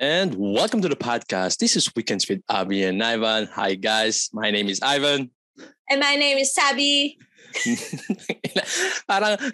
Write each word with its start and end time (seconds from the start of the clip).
And 0.00 0.36
welcome 0.38 0.80
to 0.82 0.88
the 0.88 0.94
podcast. 0.94 1.58
This 1.58 1.74
is 1.74 1.90
Weekends 1.96 2.28
with 2.28 2.40
Abby 2.48 2.84
and 2.84 3.02
Ivan. 3.02 3.48
Hi, 3.52 3.74
guys. 3.74 4.30
My 4.32 4.52
name 4.52 4.68
is 4.68 4.78
Ivan. 4.80 5.32
And 5.90 5.98
my 5.98 6.14
name 6.14 6.38
is 6.38 6.54
Sabi. 6.54 7.18
Parang... 9.08 9.38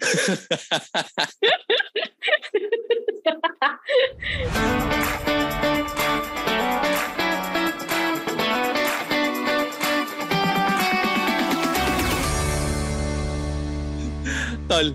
Tol. 14.69 14.93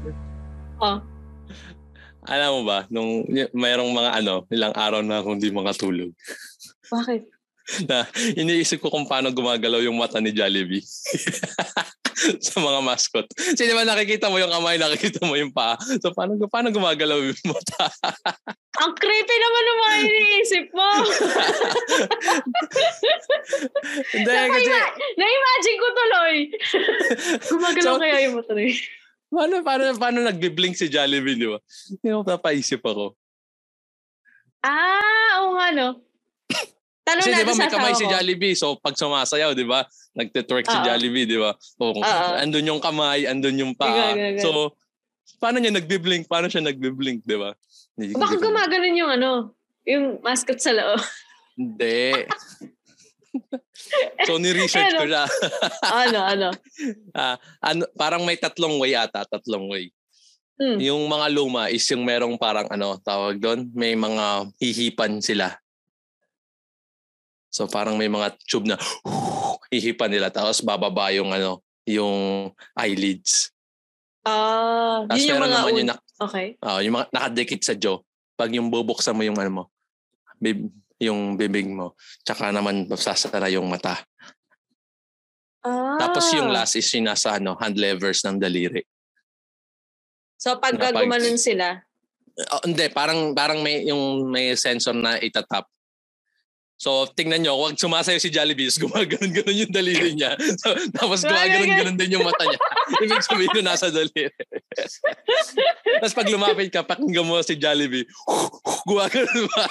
Oh. 0.81 1.10
Alam 2.31 2.51
mo 2.57 2.61
ba, 2.63 2.87
nung 2.87 3.27
mayroong 3.51 3.91
mga 3.91 4.11
ano, 4.23 4.47
ilang 4.55 4.75
araw 4.79 5.03
na 5.03 5.19
akong 5.19 5.43
hindi 5.43 5.51
makatulog. 5.51 6.15
Bakit? 6.95 7.27
na 7.87 8.03
iniisip 8.35 8.83
ko 8.83 8.91
kung 8.91 9.07
paano 9.07 9.31
gumagalaw 9.31 9.79
yung 9.79 9.95
mata 9.95 10.19
ni 10.19 10.35
Jollibee. 10.35 10.83
sa 12.21 12.61
mga 12.61 12.81
mascot. 12.85 13.25
Kasi 13.33 13.65
di 13.65 13.73
ba 13.73 13.87
nakikita 13.87 14.29
mo 14.29 14.37
yung 14.37 14.53
kamay, 14.53 14.77
nakikita 14.77 15.25
mo 15.25 15.41
yung 15.41 15.53
paa. 15.55 15.81
So 15.81 16.13
paano, 16.13 16.37
paano 16.53 16.69
gumagalaw 16.69 17.17
yung 17.17 17.41
mata? 17.49 17.89
Ang 18.85 18.93
creepy 18.97 19.37
naman 19.41 19.63
ng 19.65 19.79
mga 19.81 19.97
iniisip 20.05 20.67
mo. 20.73 20.89
Hindi, 24.15 24.31
kasi... 24.31 24.73
Na-imagine 25.21 25.79
ko 25.81 25.87
tuloy. 25.93 26.37
Gumagalaw 27.45 27.95
so, 27.97 28.01
kaya 28.01 28.17
yung 28.25 28.35
mata 28.41 28.53
niya. 28.57 29.00
Paano, 29.31 29.63
paano, 29.63 29.83
paano 29.95 30.19
nag-blink 30.27 30.75
si 30.75 30.91
Jollibee, 30.91 31.39
di 31.39 31.47
ba? 31.47 31.59
Hindi 31.63 32.09
mo 32.11 32.27
napaisip 32.27 32.83
ako. 32.83 33.15
Ah, 34.61 35.47
oo 35.47 35.55
nga, 35.55 35.71
no? 35.71 35.89
Tanong 37.07 37.25
Kasi 37.25 37.39
di 37.39 37.47
ba 37.47 37.55
may 37.55 37.71
kamay 37.71 37.95
si 37.95 38.07
Jollibee, 38.11 38.59
so 38.59 38.75
pag 38.77 38.99
sumasayaw, 38.99 39.55
di 39.55 39.65
ba? 39.65 39.87
Nagtitwerk 40.19 40.67
si 40.67 40.79
Jollibee, 40.83 41.31
di 41.31 41.39
ba? 41.39 41.55
So, 41.59 41.95
Uh-oh. 41.95 42.43
andun 42.43 42.67
yung 42.67 42.83
kamay, 42.83 43.25
andun 43.31 43.57
yung 43.57 43.73
paa. 43.79 44.19
So, 44.43 44.75
paano 45.39 45.63
niya 45.63 45.73
nagbi-blink? 45.73 46.27
Paano 46.27 46.51
siya 46.51 46.67
nagbi-blink, 46.67 47.23
di 47.23 47.39
ba? 47.39 47.55
Baka 48.19 48.35
gumaganon 48.35 48.99
yung 48.99 49.11
ano, 49.15 49.31
yung 49.87 50.19
mascot 50.27 50.59
sa 50.59 50.75
loob. 50.75 51.01
Hindi. 51.55 52.15
so, 54.27 54.39
ni-research 54.39 54.95
ko 54.99 55.07
siya. 55.07 55.25
ano, 55.87 56.19
ano? 56.23 56.49
Uh, 57.15 57.37
ano? 57.71 57.83
Parang 57.95 58.23
may 58.27 58.37
tatlong 58.37 58.77
way 58.83 58.99
ata, 58.99 59.27
tatlong 59.27 59.71
way. 59.71 59.91
Hmm. 60.61 60.77
Yung 60.77 61.09
mga 61.09 61.27
luma 61.33 61.73
is 61.73 61.89
yung 61.89 62.05
merong 62.05 62.37
parang 62.37 62.69
ano, 62.69 63.01
tawag 63.01 63.41
doon, 63.41 63.73
may 63.73 63.97
mga 63.97 64.45
hihipan 64.61 65.25
sila. 65.25 65.57
So 67.49 67.65
parang 67.67 67.97
may 67.97 68.13
mga 68.13 68.37
tube 68.45 68.69
na 68.69 68.77
hihipan 69.73 70.13
nila 70.13 70.29
tapos 70.29 70.61
bababa 70.61 71.09
yung 71.17 71.33
ano, 71.33 71.65
yung 71.89 72.53
eyelids. 72.77 73.51
Ah, 74.21 75.09
uh, 75.09 75.17
yun 75.17 75.33
yung 75.33 75.41
mga 75.41 75.59
naman 75.65 75.73
yung, 75.81 75.89
na, 75.89 75.97
okay. 76.21 76.61
Uh, 76.61 76.81
yung 76.85 76.95
mga 77.01 77.09
nakadikit 77.09 77.61
sa 77.65 77.73
jaw. 77.73 77.97
Pag 78.37 78.53
yung 78.53 78.69
bubuksan 78.69 79.17
mo 79.17 79.25
yung 79.25 79.41
ano 79.41 79.51
mo, 79.51 79.65
bib, 80.37 80.69
yung 81.01 81.35
bibig 81.41 81.65
mo, 81.65 81.97
tsaka 82.23 82.53
naman 82.53 82.85
sasara 82.93 83.49
yung 83.49 83.67
mata. 83.67 83.97
Ah. 85.65 85.97
Tapos 85.97 86.29
yung 86.37 86.53
last 86.53 86.77
is 86.77 86.89
yung 86.93 87.09
nasa 87.09 87.41
ano, 87.41 87.57
hand 87.57 87.81
levers 87.81 88.21
ng 88.25 88.37
daliri. 88.37 88.85
So 90.37 90.61
pag 90.61 90.77
gumanon 90.77 91.41
sila? 91.41 91.81
Oh, 92.53 92.63
hindi, 92.65 92.89
parang 92.93 93.37
parang 93.37 93.61
may 93.61 93.85
yung 93.85 94.29
may 94.29 94.57
sensor 94.57 94.97
na 94.97 95.21
itatap 95.21 95.69
So, 96.81 97.05
tingnan 97.13 97.45
nyo, 97.45 97.61
wag 97.61 97.77
sumasayo 97.77 98.17
si 98.17 98.33
Jollibee, 98.33 98.73
gumaganon-ganon 98.81 99.53
yung 99.53 99.69
daliri 99.69 100.17
niya. 100.17 100.33
So, 100.57 100.73
tapos 100.97 101.29
gumaganon-ganon 101.29 102.01
din 102.01 102.17
yung 102.17 102.25
mata 102.25 102.49
niya. 102.49 102.57
Ibig 103.05 103.21
sabihin 103.21 103.53
ko 103.53 103.61
nasa 103.61 103.93
daliri. 103.93 104.33
tapos 106.01 106.17
pag 106.17 106.33
lumapit 106.33 106.73
ka, 106.73 106.81
pakinggan 106.81 107.29
mo 107.29 107.37
si 107.45 107.61
Jollibee, 107.61 108.09
gumaganon 108.89 109.45
ba? 109.53 109.65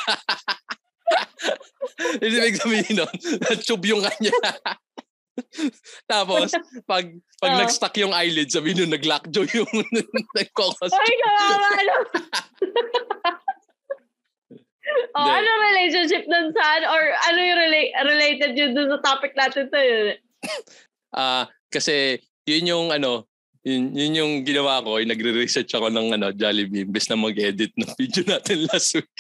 Ibig 2.26 2.60
sabihin 2.60 2.96
nun, 3.00 3.16
tube 3.68 3.88
yung 3.90 4.04
kanya. 4.04 4.36
Tapos, 6.12 6.52
pag 6.84 7.06
pag 7.40 7.52
oh. 7.56 7.60
nag-stuck 7.64 7.96
yung 7.96 8.12
eyelid, 8.12 8.52
sabihin 8.52 8.84
nun, 8.84 8.94
nag-lockjaw 9.00 9.46
yung 9.56 9.72
nag-cocos. 10.36 10.92
Ay, 10.92 11.16
kawawa, 11.24 11.70
ano? 11.80 11.96
oh, 15.16 15.30
ano 15.32 15.50
relationship 15.72 16.28
dun 16.28 16.52
sa 16.52 16.84
or 16.92 17.04
ano 17.30 17.40
yung 17.40 17.60
rela- 17.62 17.94
related 18.10 18.52
yun 18.58 18.76
dun 18.76 18.92
sa 18.92 19.00
topic 19.00 19.32
natin 19.38 19.72
to 19.72 19.80
yun? 19.80 20.18
Ah, 21.16 21.22
uh, 21.22 21.44
kasi 21.72 22.20
yun 22.44 22.68
yung 22.68 22.88
ano, 22.90 23.29
yun, 23.60 23.92
yun 23.92 24.14
yung 24.16 24.34
ginawa 24.48 24.80
ko, 24.80 25.04
yung 25.04 25.12
nagre-research 25.12 25.68
ako 25.76 25.92
ng 25.92 26.16
ano, 26.16 26.32
Jollibee 26.32 26.88
imbes 26.88 27.12
na 27.12 27.20
mag-edit 27.20 27.76
ng 27.76 27.92
video 28.00 28.24
natin 28.24 28.64
last 28.72 28.96
week. 28.96 29.20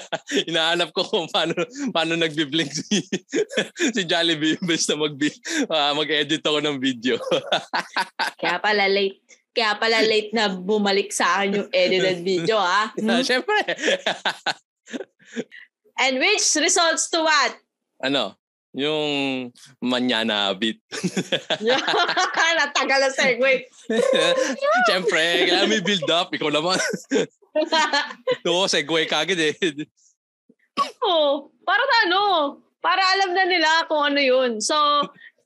Inaanap 0.50 0.92
ko 0.92 1.08
kung 1.08 1.26
paano, 1.32 1.56
paano 1.90 2.12
nagbi-blink 2.14 2.68
si, 2.68 3.00
si 3.96 4.02
Jollibee 4.04 4.60
imbes 4.60 4.84
na 4.92 4.96
mag, 5.00 5.14
uh, 5.16 5.92
mag-edit 5.96 6.44
ako 6.44 6.58
ng 6.60 6.76
video. 6.76 7.16
Kaya 8.40 8.60
pala 8.60 8.86
late. 8.86 9.24
Kaya 9.56 9.74
pala 9.80 10.04
late 10.04 10.30
na 10.36 10.52
bumalik 10.52 11.10
sa 11.10 11.40
akin 11.40 11.64
yung 11.64 11.68
edited 11.72 12.22
video, 12.22 12.60
ha? 12.60 12.94
Hmm? 12.94 13.24
Siyempre. 13.26 13.58
And 15.98 16.22
which 16.22 16.46
results 16.54 17.10
to 17.10 17.26
what? 17.26 17.58
Ano? 17.98 18.37
Yung 18.76 19.48
manyana 19.80 20.52
beat. 20.52 20.80
Natagal 22.58 22.98
na 23.00 23.10
segue. 23.10 23.64
Siyempre, 24.88 25.48
kailangan 25.48 25.70
may 25.72 25.82
build 25.82 26.08
up. 26.12 26.28
Ikaw 26.34 26.50
naman. 26.52 26.76
Oo, 28.48 28.68
segue 28.68 29.08
kagad 29.08 29.40
eh. 29.40 29.56
Oo. 31.04 31.48
Para 31.64 31.82
ano? 32.04 32.20
Para 32.78 33.02
alam 33.16 33.32
na 33.32 33.44
nila 33.48 33.88
kung 33.88 34.14
ano 34.14 34.20
yun. 34.20 34.60
So, 34.60 34.76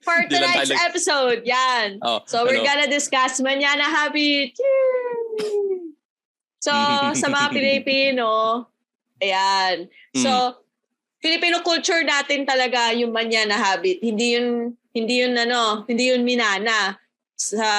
for 0.03 0.19
tonight's 0.27 0.75
episode, 0.75 1.47
yan. 1.47 2.03
Oh, 2.03 2.21
so, 2.27 2.43
we're 2.43 2.61
ano? 2.61 2.69
gonna 2.69 2.89
discuss 2.91 3.39
Manyana 3.39 3.87
Habit. 3.87 4.59
So, 6.59 6.75
sa 7.17 7.27
mga 7.31 7.49
Pilipino, 7.55 8.67
Ayan. 9.23 9.87
So, 10.19 10.29
mm. 10.29 10.53
Filipino 11.23 11.63
culture 11.63 12.03
natin 12.03 12.43
talaga 12.43 12.91
yung 12.99 13.15
manya 13.15 13.47
na 13.47 13.55
habit. 13.55 14.03
Hindi 14.03 14.35
yun, 14.35 14.75
hindi 14.91 15.23
yun 15.23 15.39
ano, 15.39 15.87
hindi 15.87 16.11
yun 16.11 16.27
minana 16.27 16.99
sa 17.39 17.71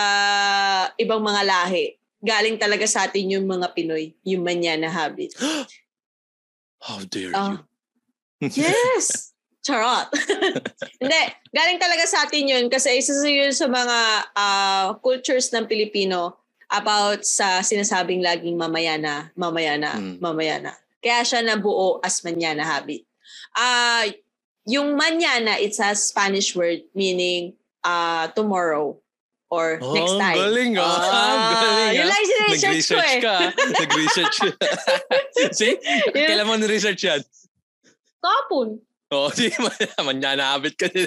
ibang 0.96 1.20
mga 1.20 1.44
lahi. 1.44 2.00
Galing 2.24 2.56
talaga 2.56 2.88
sa 2.88 3.04
atin 3.04 3.36
yung 3.36 3.44
mga 3.44 3.76
Pinoy, 3.76 4.16
yung 4.24 4.48
manya 4.48 4.80
na 4.80 4.88
habit. 4.88 5.36
How 6.88 7.04
dare 7.04 7.36
uh, 7.36 7.60
you? 8.40 8.48
yes! 8.64 9.36
Charot. 9.64 10.12
Hindi, 11.04 11.22
galing 11.56 11.80
talaga 11.80 12.04
sa 12.04 12.28
atin 12.28 12.44
yun 12.44 12.66
kasi 12.68 13.00
isa 13.00 13.16
sa 13.16 13.28
yun 13.32 13.56
sa 13.56 13.72
mga 13.72 14.00
uh, 14.36 14.88
cultures 15.00 15.48
ng 15.56 15.64
Pilipino 15.72 16.36
about 16.68 17.24
sa 17.24 17.64
sinasabing 17.64 18.20
laging 18.20 18.60
mamaya 18.60 19.00
na, 19.00 19.32
mamaya 19.40 19.80
na, 19.80 19.96
mm. 19.96 20.20
mamaya 20.20 20.60
na. 20.60 20.76
Kaya 21.00 21.24
siya 21.24 21.40
nabuo 21.40 22.04
as 22.04 22.20
manyana 22.28 22.68
habit. 22.68 23.08
Uh, 23.54 24.10
yung 24.66 24.98
manyana, 24.98 25.60
it's 25.60 25.80
a 25.80 25.96
Spanish 25.96 26.56
word 26.56 26.82
meaning 26.96 27.54
uh, 27.84 28.28
tomorrow 28.32 28.98
or 29.54 29.78
oh, 29.82 29.94
next 29.94 30.18
time. 30.18 30.38
Galing 30.40 30.74
ah. 30.80 30.82
Uh, 30.82 31.52
galing 31.54 31.94
Yun 31.94 32.08
lang 32.10 32.26
research 32.50 32.90
ko 32.90 32.98
eh. 32.98 33.22
ka. 33.22 33.38
Nag-research 33.78 34.38
See? 35.60 35.78
Yeah. 36.18 36.34
Kailan 36.34 36.48
mo 36.50 36.58
na-research 36.58 37.02
yan? 37.06 37.22
Kapon. 38.18 38.82
Oo, 39.14 39.30
oh, 39.30 39.30
si 39.30 39.54
manyana 40.02 40.58
habit 40.58 40.74
ka 40.74 40.90
din. 40.90 41.06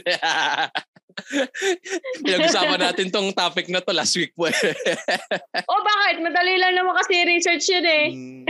Pinag-usapan 2.22 2.78
natin 2.78 3.10
tong 3.10 3.34
topic 3.34 3.66
na 3.66 3.82
to 3.82 3.90
last 3.90 4.14
week 4.14 4.30
po. 4.36 4.46
oh, 4.46 5.80
bakit? 5.82 6.22
Madali 6.22 6.54
lang 6.60 6.78
naman 6.78 6.94
kasi 7.02 7.26
research 7.26 7.66
yun 7.66 7.86
eh. 7.88 8.06
Mm. 8.14 8.44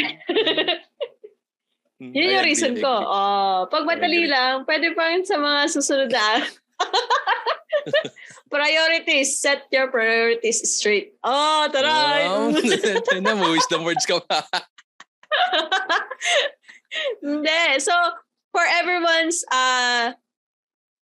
Mm, 1.96 2.12
Yun 2.12 2.34
yung 2.36 2.44
reason 2.44 2.74
ko. 2.76 2.92
Oh, 2.92 3.64
pag 3.72 3.88
madali 3.88 4.28
lang, 4.28 4.68
pwede 4.68 4.92
pa 4.92 5.08
rin 5.08 5.24
sa 5.24 5.40
mga 5.40 5.60
susunod 5.72 6.12
na 6.12 6.44
priorities. 8.52 9.40
Set 9.40 9.64
your 9.72 9.88
priorities 9.88 10.60
straight. 10.68 11.16
Oh, 11.24 11.64
taray! 11.72 12.28
Wow. 12.28 12.52
na 13.24 13.32
mo, 13.32 13.48
wisdom 13.48 13.88
words 13.88 14.04
ka 14.04 14.20
pa. 14.20 14.44
Hindi. 17.24 17.80
So, 17.80 17.92
for 18.52 18.64
everyone's 18.64 19.40
uh, 19.48 20.12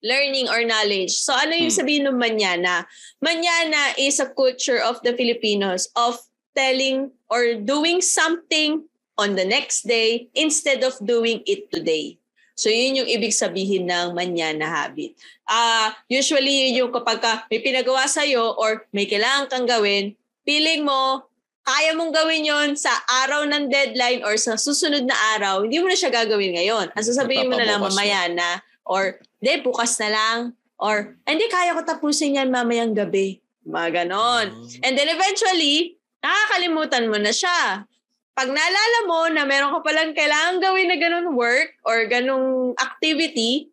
learning 0.05 0.45
or 0.45 0.61
knowledge. 0.61 1.17
So, 1.17 1.33
ano 1.33 1.57
yung 1.57 1.73
hmm. 1.73 1.79
sabihin 1.81 2.05
ng 2.05 2.17
manyana? 2.21 2.85
Manyana 3.17 3.97
is 3.97 4.21
a 4.21 4.29
culture 4.29 4.77
of 4.77 5.01
the 5.01 5.17
Filipinos 5.17 5.89
of 5.97 6.21
telling 6.53 7.09
or 7.33 7.57
doing 7.57 7.97
something 7.97 8.85
on 9.17 9.37
the 9.37 9.45
next 9.45 9.85
day 9.85 10.27
instead 10.33 10.81
of 10.81 10.97
doing 11.01 11.41
it 11.45 11.69
today. 11.69 12.17
So 12.53 12.69
yun 12.69 13.01
yung 13.01 13.09
ibig 13.09 13.33
sabihin 13.33 13.89
ng 13.89 14.13
manyana 14.13 14.69
habit. 14.69 15.17
Uh, 15.49 15.89
usually 16.05 16.69
yun 16.69 16.85
yung 16.85 16.91
kapag 16.93 17.19
ka 17.21 17.33
may 17.49 17.61
pinagawa 17.61 18.05
sa'yo 18.05 18.53
or 18.61 18.85
may 18.93 19.09
kailangan 19.09 19.49
kang 19.49 19.65
gawin, 19.65 20.13
feeling 20.45 20.85
mo, 20.85 21.25
kaya 21.63 21.95
mong 21.95 22.11
gawin 22.11 22.43
yon 22.43 22.69
sa 22.75 22.91
araw 23.23 23.47
ng 23.47 23.71
deadline 23.71 24.21
or 24.21 24.35
sa 24.35 24.59
susunod 24.59 25.07
na 25.07 25.15
araw, 25.39 25.63
hindi 25.63 25.79
mo 25.79 25.87
na 25.87 25.97
siya 25.97 26.11
gagawin 26.11 26.59
ngayon. 26.59 26.91
Ang 26.91 27.05
sasabihin 27.07 27.47
mo 27.49 27.55
na 27.55 27.65
lang 27.65 27.79
mamaya 27.81 28.27
na 28.29 28.59
or 28.83 29.17
hindi, 29.39 29.63
bukas 29.63 29.95
na 30.03 30.11
lang 30.11 30.37
or 30.75 31.15
hindi, 31.23 31.47
kaya 31.47 31.73
ko 31.73 31.81
tapusin 31.87 32.37
yan 32.37 32.51
mamayang 32.51 32.91
gabi. 32.93 33.39
Mga 33.63 34.03
ganon. 34.03 34.51
Mm. 34.51 34.83
And 34.83 34.93
then 34.99 35.07
eventually, 35.07 35.95
nakakalimutan 36.19 37.07
mo 37.07 37.15
na 37.15 37.31
siya 37.31 37.87
pag 38.33 38.49
naalala 38.49 38.99
mo 39.05 39.29
na 39.29 39.45
meron 39.45 39.77
ka 39.77 39.85
palang 39.85 40.17
kailangan 40.17 40.57
gawin 40.57 40.89
na 40.89 40.97
ganun 40.97 41.37
work 41.37 41.77
or 41.85 42.09
ganung 42.09 42.73
activity, 42.81 43.69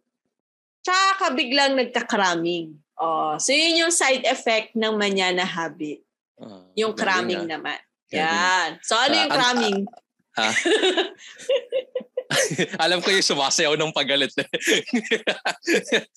tsaka 0.85 1.17
ka 1.17 1.33
biglang 1.33 1.81
nagka-cramming. 1.81 2.77
Oh, 3.01 3.41
so 3.41 3.57
yun 3.57 3.89
yung 3.89 3.93
side 3.93 4.29
effect 4.29 4.77
ng 4.77 5.01
manyana 5.01 5.49
habit. 5.49 6.05
Uh, 6.37 6.69
yung 6.77 6.93
cramming 6.93 7.49
na. 7.49 7.57
naman. 7.57 7.81
Yan. 8.13 8.77
So 8.85 9.01
ano 9.01 9.17
uh, 9.17 9.21
yung 9.25 9.33
cramming? 9.33 9.89
Uh, 10.37 10.45
uh, 10.45 10.53
Alam 12.85 13.01
ko 13.01 13.09
yung 13.11 13.25
sumasayaw 13.25 13.75
ng 13.75 13.91
pagalit. 13.97 14.31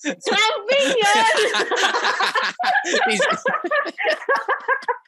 Cramping 0.04 0.88
yan! 1.00 1.36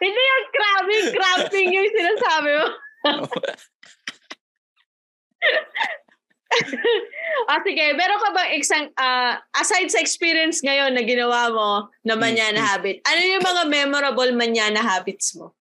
Hindi 0.00 0.20
yung 0.20 0.46
cramping, 0.52 1.06
cramping 1.14 1.68
yung 1.72 1.90
sinasabi 1.92 2.50
mo. 2.56 2.66
ah, 7.50 7.60
sige. 7.62 7.94
Meron 7.94 8.20
ka 8.20 8.30
bang 8.32 8.50
isang, 8.56 8.88
uh, 8.96 9.36
aside 9.56 9.90
sa 9.92 10.00
experience 10.00 10.62
ngayon 10.64 10.94
na 10.94 11.02
ginawa 11.04 11.50
mo 11.52 11.88
na 12.04 12.16
manyana 12.16 12.60
mm-hmm. 12.60 12.70
habit, 12.70 12.96
ano 13.04 13.20
yung 13.20 13.44
mga 13.44 13.62
memorable 13.68 14.32
manyana 14.36 14.82
habits 14.82 15.34
mo? 15.36 15.54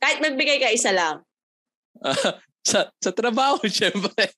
Kahit 0.00 0.20
magbigay 0.20 0.60
ka 0.60 0.70
isa 0.72 0.92
lang. 0.92 1.22
Uh, 2.00 2.32
sa 2.66 2.90
sa 2.98 3.14
trabaho, 3.14 3.62
syempre. 3.70 4.34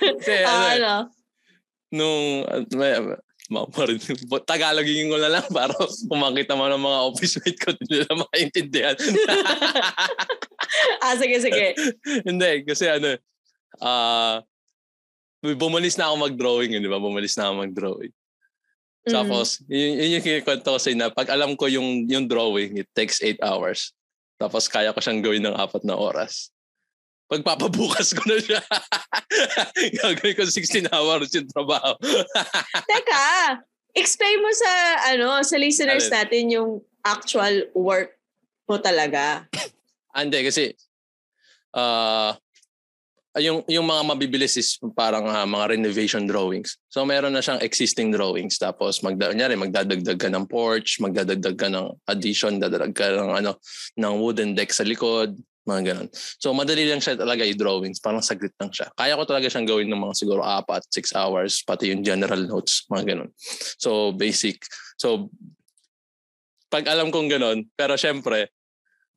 Kasi, 0.00 0.34
uh, 0.42 0.70
ano, 0.80 1.12
nung, 1.92 2.48
Mamarin. 3.46 4.02
Tagalogin 4.50 5.10
ko 5.10 5.16
na 5.22 5.30
lang 5.30 5.46
para 5.50 5.74
kumakita 6.10 6.58
mo 6.58 6.66
ng 6.66 6.82
mga 6.82 6.98
office 7.06 7.34
mate 7.38 7.58
ko, 7.62 7.68
hindi 7.74 7.94
nila 8.02 8.14
maintindihan. 8.18 8.96
ah, 11.04 11.14
sige, 11.14 11.36
sige. 11.38 11.66
hindi, 12.28 12.66
kasi 12.66 12.90
ano, 12.90 13.14
ah, 13.78 14.42
uh, 15.46 15.54
bumalis 15.54 15.94
na 15.94 16.10
ako 16.10 16.26
mag-drawing, 16.26 16.74
di 16.74 16.90
ba? 16.90 16.98
Bumalis 16.98 17.38
na 17.38 17.50
ako 17.50 17.54
mag-drawing. 17.62 18.14
Mm. 19.06 19.14
Tapos, 19.14 19.62
yun, 19.70 19.94
yun 19.94 20.14
yung 20.18 20.24
kikwento 20.26 20.74
ko 20.74 20.78
sa 20.82 20.90
na 20.90 21.14
pag 21.14 21.30
alam 21.30 21.54
ko 21.54 21.70
yung, 21.70 22.10
yung 22.10 22.26
drawing, 22.26 22.82
it 22.82 22.90
takes 22.90 23.22
8 23.22 23.38
hours. 23.38 23.94
Tapos 24.36 24.66
kaya 24.66 24.90
ko 24.90 24.98
siyang 24.98 25.22
gawin 25.22 25.46
ng 25.46 25.54
apat 25.54 25.86
na 25.86 25.94
oras 25.94 26.50
pagpapabukas 27.26 28.14
ko 28.14 28.22
na 28.26 28.38
siya. 28.38 28.62
Gagawin 30.02 30.34
ko 30.38 30.42
16 30.46 30.90
hours 30.94 31.30
yung 31.34 31.50
trabaho. 31.50 31.98
Teka, 32.90 33.26
explain 33.94 34.38
mo 34.42 34.50
sa 34.54 34.72
ano 35.14 35.42
sa 35.42 35.56
listeners 35.58 36.06
Alin? 36.06 36.14
natin 36.14 36.44
yung 36.54 36.70
actual 37.02 37.66
work 37.74 38.14
mo 38.70 38.78
talaga. 38.78 39.46
Ande 40.14 40.42
kasi 40.46 40.74
uh, 41.74 42.34
yung 43.36 43.60
yung 43.68 43.84
mga 43.84 44.02
mabibilis 44.06 44.56
is 44.56 44.80
parang 44.96 45.28
uh, 45.28 45.44
mga 45.44 45.76
renovation 45.76 46.24
drawings. 46.24 46.80
So 46.88 47.04
meron 47.04 47.36
na 47.36 47.44
siyang 47.44 47.60
existing 47.60 48.14
drawings 48.14 48.56
tapos 48.56 49.04
magda 49.04 49.34
nyari 49.34 49.58
magdadagdag 49.58 50.16
ka 50.16 50.28
ng 50.32 50.46
porch, 50.48 51.02
magdadagdag 51.02 51.56
ka 51.58 51.68
ng 51.68 51.86
addition, 52.08 52.56
dadagdag 52.56 52.94
ka 52.96 53.06
ng 53.12 53.30
ano 53.34 53.60
ng 53.98 54.14
wooden 54.16 54.56
deck 54.56 54.72
sa 54.72 54.86
likod, 54.88 55.36
mga 55.66 55.82
ganun. 55.92 56.08
So, 56.38 56.54
madali 56.54 56.86
lang 56.86 57.02
siya 57.02 57.18
talaga 57.18 57.42
i-drawings. 57.42 57.98
Parang 57.98 58.22
saglit 58.22 58.54
lang 58.62 58.70
siya. 58.70 58.86
Kaya 58.94 59.18
ko 59.18 59.26
talaga 59.26 59.50
siyang 59.50 59.66
gawin 59.66 59.90
ng 59.90 59.98
mga 59.98 60.14
siguro 60.14 60.46
apat, 60.46 60.86
six 60.94 61.10
hours, 61.12 61.60
pati 61.66 61.90
yung 61.90 62.06
general 62.06 62.46
notes, 62.46 62.86
mga 62.86 63.14
ganun. 63.14 63.30
So, 63.76 64.14
basic. 64.14 64.62
So, 64.96 65.28
pag 66.70 66.86
alam 66.86 67.10
kong 67.10 67.28
ganun, 67.28 67.66
pero 67.74 67.98
syempre, 67.98 68.54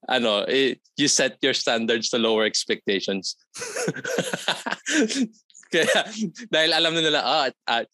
ano, 0.10 0.44
eh, 0.50 0.82
you 0.98 1.08
set 1.08 1.38
your 1.46 1.54
standards 1.54 2.10
to 2.10 2.18
lower 2.18 2.50
expectations. 2.50 3.38
Kaya, 5.74 6.02
dahil 6.50 6.72
alam 6.74 6.98
na 6.98 7.02
nila, 7.06 7.22
ah, 7.22 7.50
ah 7.70 7.86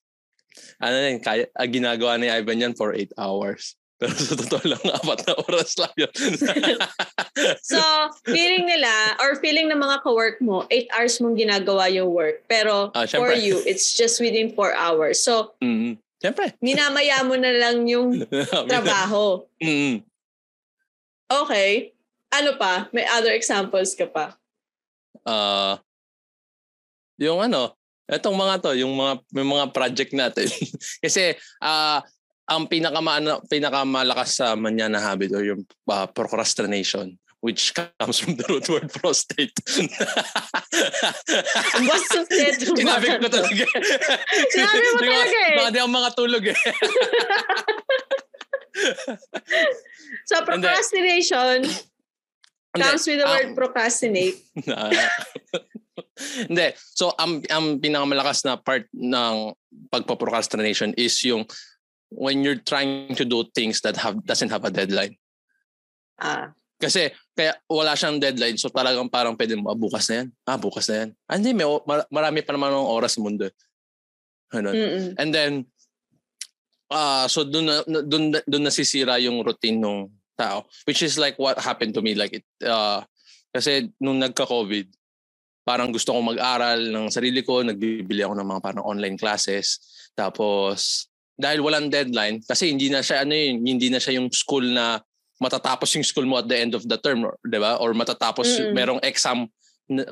ano 0.80 0.96
yan, 0.96 1.19
kaya, 1.19 1.51
ah, 1.51 1.68
ginagawa 1.68 2.16
ni 2.16 2.31
Ivan 2.31 2.63
yan 2.63 2.75
for 2.75 2.96
8 2.96 3.12
hours. 3.19 3.75
Pero 3.96 4.12
sa 4.12 4.36
totoo 4.36 4.64
lang, 4.68 4.82
apat 5.00 5.24
na 5.24 5.34
oras 5.48 5.80
lang 5.80 5.94
yun. 5.96 6.12
so, 7.72 7.80
feeling 8.28 8.68
nila, 8.68 8.92
or 9.24 9.40
feeling 9.40 9.72
ng 9.72 9.80
mga 9.80 10.04
ka-work 10.04 10.44
mo, 10.44 10.68
8 10.68 10.92
hours 10.92 11.16
mong 11.24 11.36
ginagawa 11.40 11.88
yung 11.88 12.12
work. 12.12 12.44
Pero 12.52 12.92
ah, 12.92 13.08
for 13.08 13.32
you, 13.32 13.56
it's 13.64 13.96
just 13.96 14.20
within 14.20 14.52
4 14.52 14.76
hours. 14.76 15.24
So, 15.24 15.56
mm-hmm. 15.64 15.96
Siyempre. 16.20 16.58
minamaya 16.60 17.24
mo 17.24 17.40
na 17.40 17.56
lang 17.56 17.88
yung 17.88 18.20
trabaho. 18.72 19.48
mm-hmm. 19.64 20.04
Okay. 21.26 21.96
Ano 22.36 22.60
pa? 22.60 22.92
May 22.92 23.08
other 23.08 23.32
examples 23.32 23.96
ka 23.96 24.06
pa? 24.06 24.36
Uh, 25.26 25.80
yung 27.18 27.40
ano, 27.40 27.74
etong 28.06 28.36
mga 28.36 28.56
to, 28.62 28.72
yung 28.78 28.94
mga 28.94 29.14
may 29.34 29.48
mga 29.48 29.66
project 29.74 30.12
natin. 30.14 30.46
Kasi 31.04 31.34
uh, 31.64 32.00
ang 32.46 32.70
pinakamaano 32.70 33.42
pinakamalakas 33.50 34.38
sa 34.42 34.54
manyana 34.54 35.02
habit 35.02 35.34
or 35.34 35.42
yung 35.42 35.66
uh, 35.90 36.06
procrastination 36.06 37.18
which 37.46 37.78
comes 37.78 38.18
from 38.18 38.34
the 38.42 38.46
root 38.50 38.66
word 38.74 38.90
prostate. 38.90 39.54
Bastos 41.86 42.26
nito. 42.34 42.74
Sinabi 42.74 43.22
ko 43.22 43.30
talaga. 43.30 43.66
Sinabi 44.50 44.82
mo 44.82 44.98
talaga 44.98 45.38
eh. 45.46 45.58
Baka 45.62 45.70
di 45.70 45.78
ang 45.78 45.94
mga 45.94 46.10
tulog 46.18 46.42
eh. 46.50 46.58
so 50.30 50.42
procrastination 50.42 51.70
comes 52.74 53.06
with 53.06 53.22
the 53.22 53.28
word 53.30 53.54
um, 53.54 53.56
procrastinate. 53.56 54.42
Hindi. 56.50 56.68
So 56.98 57.14
ang, 57.14 57.46
ang 57.54 57.78
pinakamalakas 57.78 58.42
na 58.42 58.58
part 58.58 58.90
ng 58.90 59.54
pagpo-procrastination 59.94 60.98
is 60.98 61.14
yung 61.22 61.46
when 62.15 62.41
you're 62.41 62.60
trying 62.60 63.13
to 63.13 63.27
do 63.27 63.43
things 63.51 63.84
that 63.84 64.00
have 64.00 64.19
doesn't 64.24 64.50
have 64.50 64.63
a 64.63 64.72
deadline. 64.72 65.15
Ah. 66.19 66.55
Kasi 66.75 67.12
kaya 67.31 67.55
wala 67.72 67.95
siyang 67.95 68.19
deadline 68.19 68.60
so 68.60 68.67
talagang 68.67 69.07
parang 69.07 69.36
pwede 69.39 69.55
mo 69.55 69.72
ah, 69.72 69.77
bukas 69.77 70.07
na 70.12 70.24
yan. 70.24 70.27
Ah, 70.48 70.60
bukas 70.60 70.88
na 70.91 70.95
yan. 71.03 71.10
Ah, 71.27 71.36
hindi, 71.39 71.51
may, 71.55 71.67
marami 72.12 72.39
pa 72.43 72.51
naman 72.55 72.72
ng 72.72 72.91
oras 72.91 73.15
sa 73.15 73.24
mundo. 73.24 73.48
Ano? 74.51 74.72
And 75.19 75.31
then 75.31 75.67
uh, 76.91 77.27
so 77.27 77.43
doon 77.43 77.65
na 77.67 77.75
doon 77.84 78.36
doon 78.48 78.63
nasisira 78.63 79.19
yung 79.19 79.43
routine 79.43 79.81
ng 79.81 80.07
tao 80.36 80.67
which 80.84 81.00
is 81.00 81.15
like 81.15 81.39
what 81.39 81.55
happened 81.63 81.95
to 81.95 82.03
me 82.03 82.12
like 82.12 82.36
it 82.36 82.43
uh, 82.67 83.00
kasi 83.55 83.88
nung 84.03 84.19
nagka-COVID 84.19 84.91
parang 85.65 85.89
gusto 85.89 86.13
kong 86.13 86.38
mag-aral 86.38 86.77
ng 86.77 87.10
sarili 87.10 87.41
ko, 87.41 87.65
nagbibili 87.65 88.22
ako 88.22 88.38
ng 88.38 88.50
mga 88.53 88.62
parang 88.62 88.86
online 88.86 89.17
classes. 89.17 89.81
Tapos 90.13 91.10
dahil 91.36 91.60
walang 91.60 91.92
deadline 91.92 92.39
kasi 92.44 92.72
hindi 92.72 92.88
na 92.88 93.04
siya 93.04 93.27
ano 93.27 93.36
yun, 93.36 93.63
hindi 93.63 93.92
na 93.92 94.00
siya 94.00 94.20
yung 94.20 94.32
school 94.32 94.63
na 94.63 95.04
matatapos 95.39 95.92
yung 96.00 96.08
school 96.08 96.24
mo 96.24 96.39
at 96.39 96.48
the 96.48 96.56
end 96.56 96.74
of 96.74 96.84
the 96.88 96.98
term, 97.00 97.27
'di 97.44 97.60
ba? 97.60 97.77
Or 97.84 97.92
matatapos 97.92 98.48
mm. 98.48 98.72
merong 98.72 99.01
exam 99.04 99.51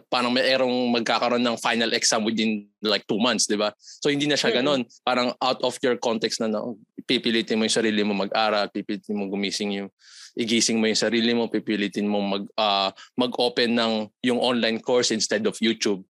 parang 0.06 0.30
mayroong 0.30 0.94
magkakaroon 0.94 1.42
ng 1.42 1.58
final 1.58 1.90
exam 1.98 2.22
within 2.22 2.70
like 2.86 3.02
two 3.10 3.18
months, 3.18 3.50
di 3.50 3.58
ba? 3.58 3.74
So 3.78 4.14
hindi 4.14 4.30
na 4.30 4.38
siya 4.38 4.54
ganun. 4.62 4.86
Mm-hmm. 4.86 5.02
Parang 5.02 5.34
out 5.42 5.60
of 5.66 5.74
your 5.82 5.98
context 5.98 6.46
na 6.46 6.48
no, 6.52 6.78
pipilitin 7.10 7.58
mo 7.58 7.66
yung 7.66 7.74
sarili 7.74 8.06
mo 8.06 8.14
mag-aral, 8.14 8.70
pipilitin 8.70 9.18
mo 9.18 9.26
gumising 9.34 9.82
yung 9.82 9.90
igising 10.38 10.78
mo 10.78 10.86
yung 10.86 10.98
sarili 11.02 11.34
mo, 11.34 11.50
pipilitin 11.50 12.06
mo 12.06 12.22
mag 12.22 12.46
uh, 12.54 12.94
mag-open 13.18 13.74
ng 13.74 13.94
yung 14.22 14.38
online 14.38 14.78
course 14.78 15.10
instead 15.10 15.42
of 15.50 15.58
YouTube. 15.58 16.06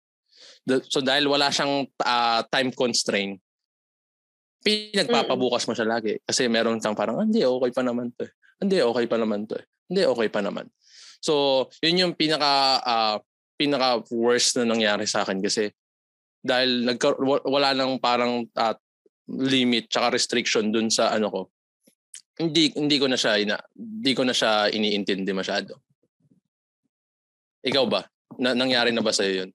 The, 0.67 0.84
so 0.84 1.00
dahil 1.00 1.32
wala 1.32 1.48
siyang 1.48 1.88
uh, 2.03 2.43
time 2.51 2.72
constraint, 2.75 3.39
pinagpapabukas 4.63 5.67
mo 5.67 5.75
siya 5.75 5.86
lagi. 5.86 6.17
Kasi 6.24 6.48
meron 6.48 6.79
kang 6.79 6.96
parang, 6.96 7.20
ah, 7.20 7.25
hindi, 7.27 7.43
okay 7.43 7.72
pa 7.75 7.84
naman 7.84 8.15
to. 8.15 8.25
Eh. 8.25 8.32
Hindi, 8.63 8.79
okay 8.79 9.05
pa 9.05 9.20
naman 9.20 9.43
to. 9.46 9.60
Eh. 9.60 9.65
Hindi, 9.91 10.01
okay 10.08 10.27
pa 10.32 10.39
naman. 10.39 10.65
So, 11.20 11.67
yun 11.84 12.00
yung 12.00 12.13
pinaka, 12.15 12.79
uh, 12.82 13.15
pinaka 13.60 14.01
worst 14.10 14.58
na 14.58 14.65
nangyari 14.65 15.05
sa 15.05 15.22
akin 15.24 15.39
kasi 15.43 15.70
dahil 16.43 16.84
nagka, 16.84 17.15
wala 17.48 17.72
nang 17.72 18.00
parang 18.03 18.43
uh, 18.43 18.75
limit 19.32 19.88
tsaka 19.88 20.12
restriction 20.12 20.72
dun 20.72 20.91
sa 20.91 21.15
ano 21.15 21.32
ko. 21.32 21.41
Hindi 22.36 22.74
hindi 22.75 22.98
ko 23.00 23.08
na 23.08 23.15
siya 23.15 23.39
ina, 23.39 23.55
hindi 23.77 24.12
ko 24.12 24.27
na 24.27 24.36
siya 24.36 24.67
iniintindi 24.67 25.32
masyado. 25.32 25.79
Ikaw 27.63 27.86
ba? 27.88 28.03
Na, 28.36 28.51
nangyari 28.51 28.91
na 28.91 29.00
ba 29.00 29.15
sa'yo 29.15 29.46
yun? 29.46 29.50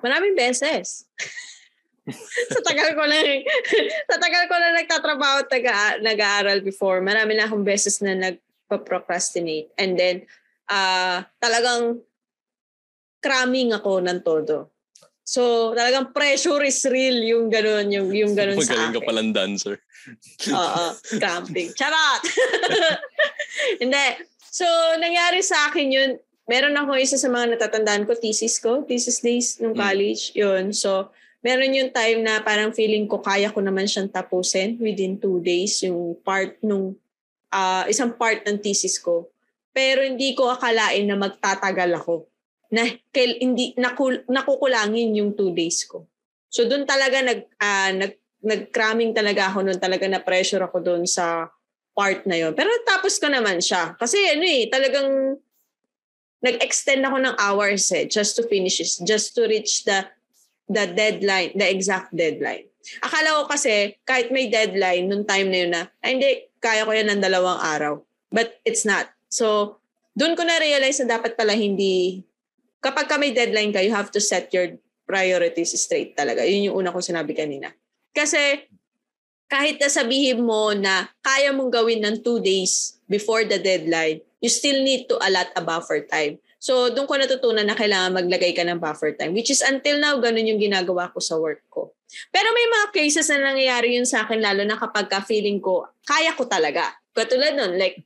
Maraming 0.00 0.32
beses. 0.38 1.04
sa 2.54 2.60
tagal 2.64 2.96
ko 2.96 3.02
lang, 3.04 3.44
sa 4.10 4.16
tagal 4.16 4.44
ko 4.48 4.54
lang 4.56 4.74
nagtatrabaho 4.78 5.36
at 5.44 5.50
nag-aaral 6.00 6.60
before, 6.64 7.00
marami 7.04 7.36
na 7.36 7.46
akong 7.46 7.64
beses 7.64 8.00
na 8.00 8.16
nagpa-procrastinate. 8.16 9.72
And 9.76 9.98
then, 9.98 10.16
uh, 10.68 11.24
talagang 11.40 12.02
cramming 13.18 13.74
ako 13.74 14.00
ng 14.04 14.20
todo. 14.22 14.72
So, 15.28 15.76
talagang 15.76 16.16
pressure 16.16 16.64
is 16.64 16.80
real 16.88 17.20
yung 17.20 17.52
ganun, 17.52 17.92
yung, 17.92 18.08
yung 18.16 18.32
ganun 18.32 18.56
sa 18.64 18.72
akin. 18.72 18.96
Magaling 18.96 18.96
ka 18.96 19.00
palang 19.04 19.30
dancer. 19.36 19.76
Oo, 20.56 20.84
cramping. 21.20 21.68
Charot! 21.76 22.22
Hindi. 23.82 24.06
So, 24.48 24.64
nangyari 24.96 25.44
sa 25.44 25.68
akin 25.68 25.88
yun, 25.92 26.10
meron 26.48 26.80
ako 26.80 26.96
isa 26.96 27.20
sa 27.20 27.28
mga 27.28 27.60
natatandaan 27.60 28.08
ko, 28.08 28.16
thesis 28.16 28.56
ko, 28.56 28.88
thesis 28.88 29.20
days 29.20 29.60
nung 29.60 29.76
mm. 29.76 29.80
college, 29.84 30.32
mm. 30.32 30.36
yun. 30.40 30.64
So, 30.72 31.12
meron 31.42 31.76
yung 31.76 31.90
time 31.94 32.20
na 32.26 32.42
parang 32.42 32.74
feeling 32.74 33.06
ko 33.06 33.22
kaya 33.22 33.50
ko 33.54 33.62
naman 33.62 33.86
siyang 33.86 34.10
tapusin 34.10 34.78
within 34.82 35.18
two 35.18 35.38
days, 35.38 35.78
yung 35.86 36.18
part 36.26 36.58
nung, 36.62 36.98
uh, 37.54 37.84
isang 37.86 38.14
part 38.14 38.42
ng 38.46 38.58
thesis 38.58 38.98
ko. 38.98 39.30
Pero 39.70 40.02
hindi 40.02 40.34
ko 40.34 40.50
akalain 40.50 41.06
na 41.06 41.14
magtatagal 41.14 42.02
ako. 42.02 42.26
Na, 42.68 42.84
kail, 43.14 43.38
hindi, 43.40 43.72
nakul, 43.78 44.26
nakukulangin 44.28 45.16
yung 45.16 45.32
two 45.32 45.54
days 45.54 45.86
ko. 45.86 46.04
So, 46.50 46.66
doon 46.66 46.84
talaga 46.84 47.22
nag, 47.22 47.40
uh, 47.56 47.90
nag, 47.96 48.12
nag-cramming 48.38 49.14
talaga 49.14 49.50
ako 49.50 49.66
noon, 49.66 49.80
talaga 49.80 50.06
na 50.06 50.22
pressure 50.22 50.62
ako 50.62 50.78
doon 50.82 51.02
sa 51.06 51.50
part 51.98 52.22
na 52.30 52.38
yon. 52.38 52.54
Pero 52.54 52.70
tapos 52.86 53.18
ko 53.18 53.26
naman 53.26 53.58
siya. 53.58 53.98
Kasi 53.98 54.14
ano 54.30 54.46
eh, 54.46 54.70
talagang 54.70 55.34
nag-extend 56.38 57.02
ako 57.02 57.18
ng 57.18 57.34
hours 57.34 57.90
eh, 57.90 58.06
just 58.06 58.38
to 58.38 58.46
finish 58.46 58.78
just 59.02 59.34
to 59.34 59.50
reach 59.50 59.82
the 59.82 60.06
the 60.68 60.84
deadline, 60.92 61.56
the 61.56 61.66
exact 61.66 62.12
deadline. 62.12 62.68
Akala 63.02 63.42
ko 63.42 63.50
kasi, 63.50 63.96
kahit 64.04 64.30
may 64.30 64.48
deadline, 64.48 65.08
nung 65.08 65.24
time 65.24 65.48
na 65.48 65.58
yun 65.58 65.72
na, 65.72 65.82
ay 66.04 66.10
hindi, 66.16 66.30
kaya 66.60 66.84
ko 66.84 66.92
yan 66.92 67.08
ng 67.12 67.22
dalawang 67.24 67.60
araw. 67.60 68.00
But 68.28 68.60
it's 68.64 68.84
not. 68.84 69.08
So, 69.28 69.78
doon 70.16 70.36
ko 70.36 70.44
na-realize 70.44 71.00
na 71.04 71.18
dapat 71.18 71.34
pala 71.36 71.56
hindi, 71.56 72.22
kapag 72.80 73.08
ka 73.08 73.16
may 73.16 73.32
deadline 73.32 73.72
ka, 73.72 73.80
you 73.80 73.92
have 73.92 74.12
to 74.12 74.20
set 74.20 74.52
your 74.52 74.76
priorities 75.08 75.72
straight 75.76 76.12
talaga. 76.12 76.44
Yun 76.44 76.72
yung 76.72 76.76
una 76.84 76.92
kong 76.92 77.04
sinabi 77.04 77.32
kanina. 77.32 77.72
Kasi, 78.12 78.68
kahit 79.48 79.80
na 79.80 79.88
sabihin 79.88 80.44
mo 80.44 80.76
na 80.76 81.08
kaya 81.24 81.50
mong 81.56 81.72
gawin 81.72 82.04
ng 82.04 82.20
two 82.20 82.38
days 82.44 83.00
before 83.08 83.48
the 83.48 83.56
deadline, 83.56 84.20
you 84.44 84.52
still 84.52 84.84
need 84.84 85.08
to 85.08 85.16
allot 85.24 85.48
a 85.56 85.62
buffer 85.64 86.04
time. 86.04 86.36
So, 86.58 86.90
doon 86.90 87.06
ko 87.06 87.14
natutunan 87.14 87.62
na 87.62 87.78
kailangan 87.78 88.18
maglagay 88.18 88.50
ka 88.50 88.66
ng 88.66 88.82
buffer 88.82 89.14
time, 89.14 89.30
which 89.30 89.48
is 89.48 89.62
until 89.62 90.02
now, 90.02 90.18
ganun 90.18 90.46
yung 90.46 90.58
ginagawa 90.58 91.06
ko 91.14 91.22
sa 91.22 91.38
work 91.38 91.62
ko. 91.70 91.94
Pero 92.34 92.50
may 92.50 92.66
mga 92.66 92.86
cases 92.90 93.30
na 93.30 93.54
nangyayari 93.54 93.94
yun 93.94 94.08
sa 94.08 94.26
akin, 94.26 94.42
lalo 94.42 94.66
na 94.66 94.74
kapag 94.74 95.06
ka-feeling 95.06 95.62
ko, 95.62 95.86
kaya 96.02 96.34
ko 96.34 96.50
talaga. 96.50 96.98
Katulad 97.14 97.54
nun, 97.54 97.78
like, 97.78 98.02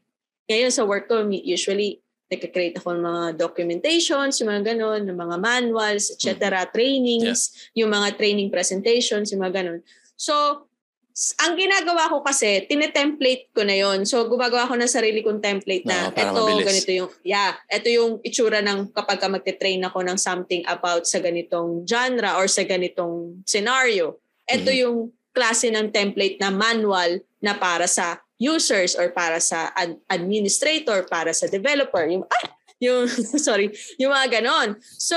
ngayon 0.52 0.68
sa 0.68 0.84
work 0.84 1.08
ko, 1.08 1.24
usually, 1.24 2.04
nagka-create 2.28 2.76
ako 2.80 2.96
ng 2.96 3.04
mga 3.04 3.24
documentations, 3.40 4.40
yung 4.40 4.52
mga 4.52 4.76
ganun, 4.76 5.04
ng 5.04 5.16
mga 5.16 5.36
manuals, 5.40 6.12
etc., 6.12 6.32
mm-hmm. 6.36 6.72
trainings, 6.72 7.40
yeah. 7.72 7.84
yung 7.84 7.90
mga 7.92 8.08
training 8.20 8.48
presentations, 8.52 9.32
yung 9.32 9.44
mga 9.44 9.64
ganun. 9.64 9.80
So, 10.16 10.68
ang 11.12 11.52
ginagawa 11.60 12.08
ko 12.08 12.24
kasi, 12.24 12.64
tine-template 12.64 13.52
ko 13.52 13.62
na 13.68 13.76
yon 13.76 14.08
So, 14.08 14.24
gumagawa 14.24 14.64
ko 14.64 14.74
ng 14.80 14.88
sarili 14.88 15.20
kong 15.20 15.44
template 15.44 15.84
na, 15.84 16.08
no, 16.08 16.16
eto, 16.16 16.40
mabilis. 16.40 16.64
ganito 16.64 16.90
yung, 16.92 17.10
yeah, 17.20 17.52
ito 17.68 17.88
yung 17.92 18.12
itsura 18.24 18.64
ng 18.64 18.96
kapag 18.96 19.20
ka 19.20 19.28
magte-train 19.28 19.84
ako 19.84 20.00
ng 20.00 20.16
something 20.16 20.64
about 20.64 21.04
sa 21.04 21.20
ganitong 21.20 21.84
genre 21.84 22.40
or 22.40 22.48
sa 22.48 22.64
ganitong 22.64 23.44
scenario. 23.44 24.16
Ito 24.48 24.72
mm-hmm. 24.72 24.82
yung 24.88 24.98
klase 25.36 25.68
ng 25.68 25.92
template 25.92 26.40
na 26.40 26.48
manual 26.48 27.20
na 27.44 27.56
para 27.56 27.84
sa 27.84 28.20
users 28.40 28.96
or 28.96 29.12
para 29.12 29.36
sa 29.38 29.70
ad- 29.76 30.00
administrator, 30.08 31.04
para 31.06 31.36
sa 31.36 31.44
developer. 31.46 32.08
Yung, 32.08 32.24
ah, 32.24 32.46
yung, 32.80 33.04
sorry, 33.46 33.68
yung 34.00 34.10
mga 34.10 34.40
ganon. 34.40 34.80
So, 34.80 35.16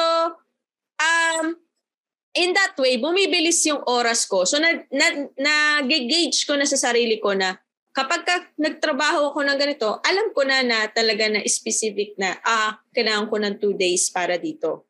um, 1.00 1.56
in 2.36 2.52
that 2.52 2.76
way, 2.76 3.00
bumibilis 3.00 3.64
yung 3.66 3.82
oras 3.88 4.28
ko. 4.28 4.44
So, 4.44 4.60
na, 4.60 4.84
na, 4.92 5.08
na-gauge 5.40 6.44
ko 6.44 6.60
na 6.60 6.68
sa 6.68 6.76
sarili 6.76 7.18
ko 7.24 7.32
na 7.32 7.56
kapag 7.96 8.28
ka 8.28 8.36
nagtrabaho 8.60 9.32
ako 9.32 9.40
ng 9.48 9.58
ganito, 9.58 10.04
alam 10.04 10.36
ko 10.36 10.44
na 10.44 10.60
na 10.60 10.92
talaga 10.92 11.32
na 11.32 11.40
specific 11.48 12.20
na, 12.20 12.36
ah, 12.44 12.76
kailangan 12.92 13.32
ko 13.32 13.36
ng 13.40 13.56
two 13.58 13.74
days 13.74 14.12
para 14.12 14.36
dito. 14.36 14.84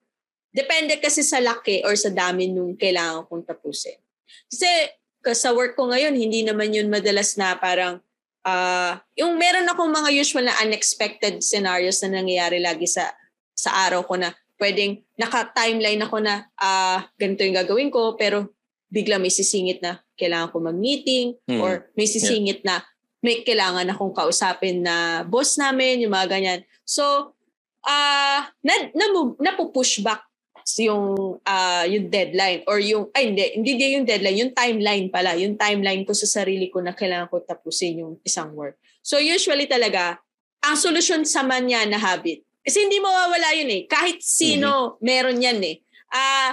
Depende 0.50 0.98
kasi 0.98 1.22
sa 1.22 1.38
laki 1.38 1.86
or 1.86 1.94
sa 1.94 2.10
dami 2.10 2.50
nung 2.50 2.74
kailangan 2.74 3.30
kong 3.30 3.46
tapusin. 3.46 4.02
Kasi 4.50 4.68
sa 5.38 5.54
work 5.54 5.78
ko 5.78 5.94
ngayon, 5.94 6.18
hindi 6.18 6.42
naman 6.42 6.74
yun 6.74 6.90
madalas 6.90 7.38
na 7.38 7.54
parang, 7.62 8.02
uh, 8.42 8.98
yung 9.14 9.38
meron 9.38 9.70
akong 9.70 9.94
mga 9.94 10.10
usual 10.18 10.50
na 10.50 10.58
unexpected 10.66 11.46
scenarios 11.46 12.02
na 12.02 12.22
nangyayari 12.22 12.58
lagi 12.58 12.90
sa 12.90 13.14
sa 13.56 13.88
araw 13.88 14.04
ko 14.04 14.20
na 14.20 14.36
pwedeng 14.62 15.04
naka-timeline 15.20 16.02
ako 16.04 16.24
na 16.24 16.48
uh, 16.60 17.04
ganito 17.20 17.44
yung 17.44 17.60
gagawin 17.60 17.92
ko 17.92 18.16
pero 18.16 18.56
bigla 18.88 19.20
may 19.20 19.34
sisingit 19.34 19.84
na 19.84 20.00
kailangan 20.16 20.52
ko 20.56 20.58
mag-meeting 20.64 21.36
hmm. 21.50 21.60
or 21.60 21.92
may 22.00 22.08
sisingit 22.08 22.64
yeah. 22.64 22.80
na 22.80 22.86
may 23.26 23.42
kailangan 23.42 23.90
akong 23.90 24.14
kausapin 24.14 24.86
na 24.86 25.26
boss 25.26 25.58
namin, 25.58 26.06
yung 26.06 26.14
mga 26.14 26.30
ganyan. 26.30 26.60
So, 26.86 27.34
uh, 27.82 28.40
na, 28.46 28.74
na, 28.94 29.06
napupush 29.42 30.06
back 30.06 30.22
yung 30.82 31.38
uh, 31.46 31.86
yung 31.86 32.10
deadline 32.10 32.66
or 32.66 32.82
yung 32.82 33.14
ay 33.14 33.30
hindi 33.30 33.54
hindi 33.54 33.78
din 33.78 34.02
yung 34.02 34.08
deadline 34.10 34.42
yung 34.42 34.54
timeline 34.58 35.14
pala 35.14 35.38
yung 35.38 35.54
timeline 35.62 36.02
ko 36.02 36.18
sa 36.18 36.26
sarili 36.26 36.74
ko 36.74 36.82
na 36.82 36.98
kailangan 36.98 37.30
ko 37.30 37.38
tapusin 37.46 38.02
yung 38.02 38.18
isang 38.26 38.50
work 38.58 38.74
so 39.06 39.22
usually 39.22 39.70
talaga 39.70 40.18
ang 40.66 40.74
solusyon 40.74 41.22
sa 41.22 41.46
manya 41.46 41.86
na 41.86 42.02
habit 42.02 42.42
kasi 42.66 42.90
hindi 42.90 42.98
mawawala 42.98 43.54
yun 43.54 43.70
eh. 43.70 43.82
Kahit 43.86 44.26
sino 44.26 44.98
mm-hmm. 44.98 45.06
meron 45.06 45.38
yan 45.38 45.60
eh. 45.62 45.76
Ah, 46.10 46.18
uh, 46.18 46.52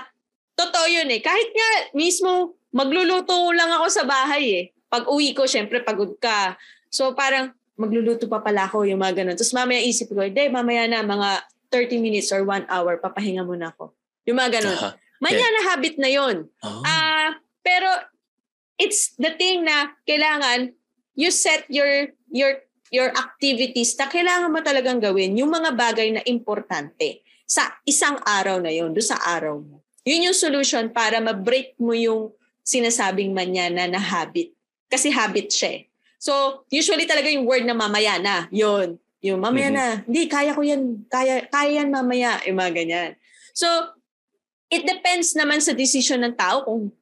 totoo 0.53 0.85
yun 0.93 1.09
eh. 1.09 1.25
Kahit 1.25 1.49
nga 1.49 1.69
mismo 1.97 2.61
magluluto 2.77 3.49
lang 3.57 3.73
ako 3.73 3.87
sa 3.89 4.05
bahay 4.05 4.45
eh. 4.53 4.65
Pag 4.93 5.09
uwi 5.09 5.33
ko, 5.33 5.49
syempre 5.49 5.81
pagod 5.81 6.13
ka. 6.21 6.61
So 6.93 7.17
parang 7.17 7.57
magluluto 7.81 8.29
pa 8.29 8.45
pala 8.45 8.69
ako 8.69 8.85
yung 8.85 9.01
mga 9.01 9.25
ganun. 9.25 9.37
Tapos 9.41 9.57
mamaya 9.57 9.81
isip 9.81 10.13
ko, 10.13 10.21
hindi, 10.21 10.53
mamaya 10.53 10.85
na 10.85 11.01
mga 11.01 11.49
30 11.73 12.05
minutes 12.05 12.29
or 12.29 12.45
1 12.45 12.69
hour, 12.69 13.01
papahinga 13.01 13.41
muna 13.49 13.73
ako. 13.73 13.97
Yung 14.29 14.37
mga 14.37 14.61
ganun. 14.61 14.77
Uh-huh. 14.77 14.93
Manya 15.25 15.49
na 15.49 15.63
habit 15.73 15.97
na 15.97 16.11
yun. 16.13 16.45
Oh. 16.61 16.69
Ah, 16.69 16.77
oh. 16.77 16.83
uh, 16.85 17.29
pero 17.65 17.89
it's 18.77 19.17
the 19.17 19.33
thing 19.39 19.65
na 19.65 19.95
kailangan 20.05 20.75
you 21.15 21.31
set 21.31 21.65
your 21.71 22.11
your 22.29 22.65
your 22.93 23.09
activities 23.17 23.97
na 23.97 24.07
kailangan 24.07 24.53
mo 24.53 24.61
talagang 24.61 25.01
gawin, 25.01 25.33
yung 25.33 25.49
mga 25.49 25.73
bagay 25.73 26.13
na 26.13 26.23
importante 26.29 27.25
sa 27.49 27.73
isang 27.89 28.21
araw 28.21 28.61
na 28.61 28.69
yun, 28.69 28.93
doon 28.93 29.09
sa 29.17 29.17
araw 29.17 29.57
mo. 29.65 29.81
Yun 30.05 30.31
yung 30.31 30.37
solution 30.37 30.93
para 30.93 31.17
ma-break 31.19 31.73
mo 31.81 31.97
yung 31.97 32.37
sinasabing 32.61 33.33
manyana 33.33 33.89
na 33.89 33.97
habit. 33.97 34.53
Kasi 34.93 35.09
habit 35.09 35.49
siya 35.49 35.81
eh. 35.81 35.83
So, 36.21 36.63
usually 36.69 37.09
talaga 37.09 37.33
yung 37.33 37.49
word 37.49 37.65
na 37.65 37.73
mamaya 37.73 38.21
na, 38.21 38.47
yun. 38.53 39.01
Yung 39.25 39.41
mamaya 39.41 39.73
mm-hmm. 39.73 39.81
na, 39.81 40.05
hindi, 40.05 40.23
kaya 40.29 40.53
ko 40.53 40.61
yan, 40.61 41.09
kaya, 41.09 41.49
kaya 41.49 41.83
yan 41.83 41.89
mamaya, 41.89 42.45
yung 42.45 42.61
mga 42.61 42.73
ganyan. 42.77 43.11
So, 43.57 43.67
it 44.69 44.85
depends 44.85 45.33
naman 45.33 45.65
sa 45.65 45.73
decision 45.73 46.21
ng 46.29 46.37
tao 46.37 46.69
kung 46.69 46.93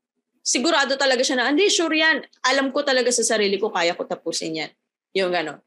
sigurado 0.41 0.95
talaga 0.95 1.27
siya 1.27 1.43
na, 1.43 1.51
hindi, 1.51 1.67
sure 1.67 1.93
yan. 1.99 2.23
Alam 2.47 2.71
ko 2.71 2.87
talaga 2.87 3.11
sa 3.11 3.27
sarili 3.27 3.59
ko, 3.59 3.75
kaya 3.75 3.99
ko 3.99 4.07
tapusin 4.07 4.65
yan. 4.65 4.71
Yung 5.19 5.35
gano'n 5.35 5.59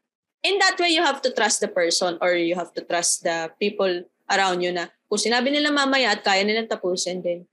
in 0.44 0.60
that 0.60 0.76
way, 0.76 0.92
you 0.92 1.02
have 1.02 1.24
to 1.24 1.32
trust 1.32 1.64
the 1.64 1.72
person 1.72 2.20
or 2.20 2.36
you 2.36 2.54
have 2.54 2.70
to 2.76 2.84
trust 2.84 3.24
the 3.24 3.50
people 3.56 4.04
around 4.28 4.60
you 4.60 4.70
na 4.70 4.92
kung 5.08 5.18
sinabi 5.18 5.48
nila 5.48 5.72
mamaya 5.72 6.12
at 6.12 6.20
kaya 6.20 6.44
nilang 6.44 6.68
tapusin 6.68 7.24
din, 7.24 7.48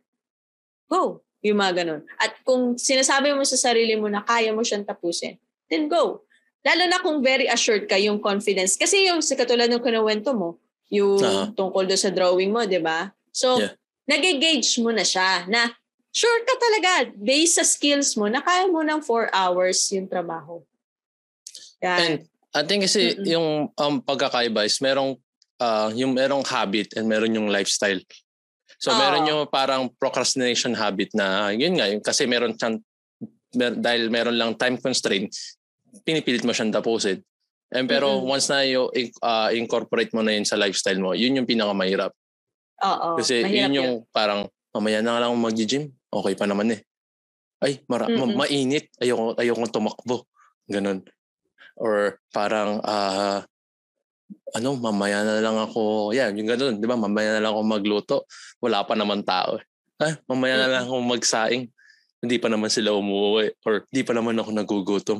go. 0.91 1.23
Yung 1.41 1.57
mga 1.57 1.81
ganun. 1.81 2.05
At 2.21 2.37
kung 2.45 2.77
sinasabi 2.77 3.33
mo 3.33 3.41
sa 3.47 3.57
sarili 3.57 3.97
mo 3.97 4.05
na 4.11 4.21
kaya 4.21 4.53
mo 4.53 4.61
siyang 4.61 4.85
tapusin, 4.85 5.41
then 5.71 5.89
go. 5.89 6.21
Lalo 6.61 6.83
na 6.85 7.01
kung 7.01 7.25
very 7.25 7.49
assured 7.49 7.89
ka 7.89 7.97
yung 7.97 8.21
confidence. 8.21 8.77
Kasi 8.77 9.09
yung 9.09 9.25
sa 9.25 9.33
katulad 9.33 9.65
ng 9.65 9.81
kinuwento 9.81 10.37
mo, 10.37 10.61
yung 10.93 11.17
uh-huh. 11.17 11.49
tungkol 11.57 11.89
do 11.89 11.97
sa 11.97 12.13
drawing 12.13 12.53
mo, 12.53 12.61
di 12.69 12.77
ba? 12.77 13.09
So, 13.33 13.57
yeah. 13.57 13.73
nag-gauge 14.05 14.69
mo 14.83 14.93
na 14.93 15.01
siya 15.01 15.49
na 15.49 15.73
sure 16.13 16.43
ka 16.45 16.53
talaga, 16.59 16.91
based 17.17 17.57
sa 17.57 17.65
skills 17.65 18.13
mo, 18.19 18.29
na 18.29 18.43
kaya 18.43 18.69
mo 18.69 18.85
ng 18.85 19.01
4 19.01 19.33
hours 19.33 19.79
yung 19.95 20.05
trabaho. 20.05 20.61
Yan. 21.81 21.97
And 21.97 22.19
I 22.51 22.67
think 22.67 22.83
kasi 22.83 23.15
Mm-mm. 23.15 23.27
yung 23.27 23.47
um, 23.71 23.95
pagkakaiba 24.03 24.67
is 24.67 24.77
merong 24.83 25.15
uh, 25.63 25.89
yung 25.95 26.11
merong 26.11 26.43
habit 26.43 26.99
and 26.99 27.07
meron 27.07 27.31
yung 27.31 27.47
lifestyle. 27.47 27.99
So 28.81 28.91
oh. 28.91 28.97
meron 28.99 29.23
yung 29.29 29.47
parang 29.47 29.87
procrastination 29.95 30.75
habit 30.75 31.15
na 31.15 31.53
yun 31.55 31.79
nga 31.79 31.87
yung 31.87 32.03
kasi 32.03 32.27
meron 32.27 32.57
siyang 32.59 32.81
mer, 33.55 33.77
dahil 33.79 34.11
meron 34.11 34.35
lang 34.35 34.51
time 34.59 34.75
constraint 34.75 35.31
pinipilit 36.03 36.43
mo 36.43 36.51
siyang 36.55 36.71
tapusin. 36.71 37.19
And 37.71 37.87
pero 37.87 38.19
mm-hmm. 38.19 38.27
once 38.27 38.51
na 38.51 38.67
you 38.67 38.91
uh, 39.23 39.49
incorporate 39.55 40.11
mo 40.11 40.19
na 40.19 40.35
yun 40.35 40.43
sa 40.43 40.59
lifestyle 40.59 40.99
mo, 40.99 41.15
yun 41.15 41.39
yung 41.39 41.47
pinakamahirap. 41.47 42.11
Oo. 42.83 43.15
Kasi 43.15 43.47
mahirap 43.47 43.55
yun 43.55 43.71
yung 43.79 43.91
parang 44.11 44.51
mamaya 44.75 44.99
na 44.99 45.23
lang 45.23 45.31
mag-gym. 45.39 45.87
Okay 46.11 46.35
pa 46.35 46.43
naman 46.47 46.75
eh. 46.75 46.83
Ay, 47.63 47.79
mara- 47.87 48.11
ma- 48.11 48.27
Mm-mm. 48.27 48.35
mainit. 48.35 48.91
Ayoko, 48.99 49.39
ayoko 49.39 49.63
tumakbo. 49.71 50.27
Ganun. 50.67 51.05
Or 51.81 52.21
parang, 52.29 52.77
ah, 52.85 53.41
ano, 54.53 54.69
mamaya 54.77 55.25
na 55.25 55.41
lang 55.41 55.57
ako, 55.57 56.13
yan, 56.13 56.37
yung 56.37 56.45
ganun, 56.47 56.77
di 56.77 56.85
ba? 56.85 56.93
Mamaya 56.93 57.35
na 57.35 57.41
lang 57.41 57.51
ako 57.57 57.61
magluto. 57.65 58.15
Wala 58.61 58.85
pa 58.85 58.93
naman 58.93 59.25
tao. 59.25 59.57
eh. 59.57 59.65
Ah, 59.97 60.13
mamaya 60.29 60.61
na 60.61 60.69
lang 60.69 60.83
ako 60.85 61.01
magsaing. 61.01 61.65
Hindi 62.21 62.37
pa 62.37 62.53
naman 62.53 62.69
sila 62.69 62.93
umuwi. 62.93 63.49
Or 63.65 63.85
di 63.89 64.05
pa 64.05 64.13
naman 64.13 64.37
ako 64.37 64.49
nagugutom. 64.53 65.19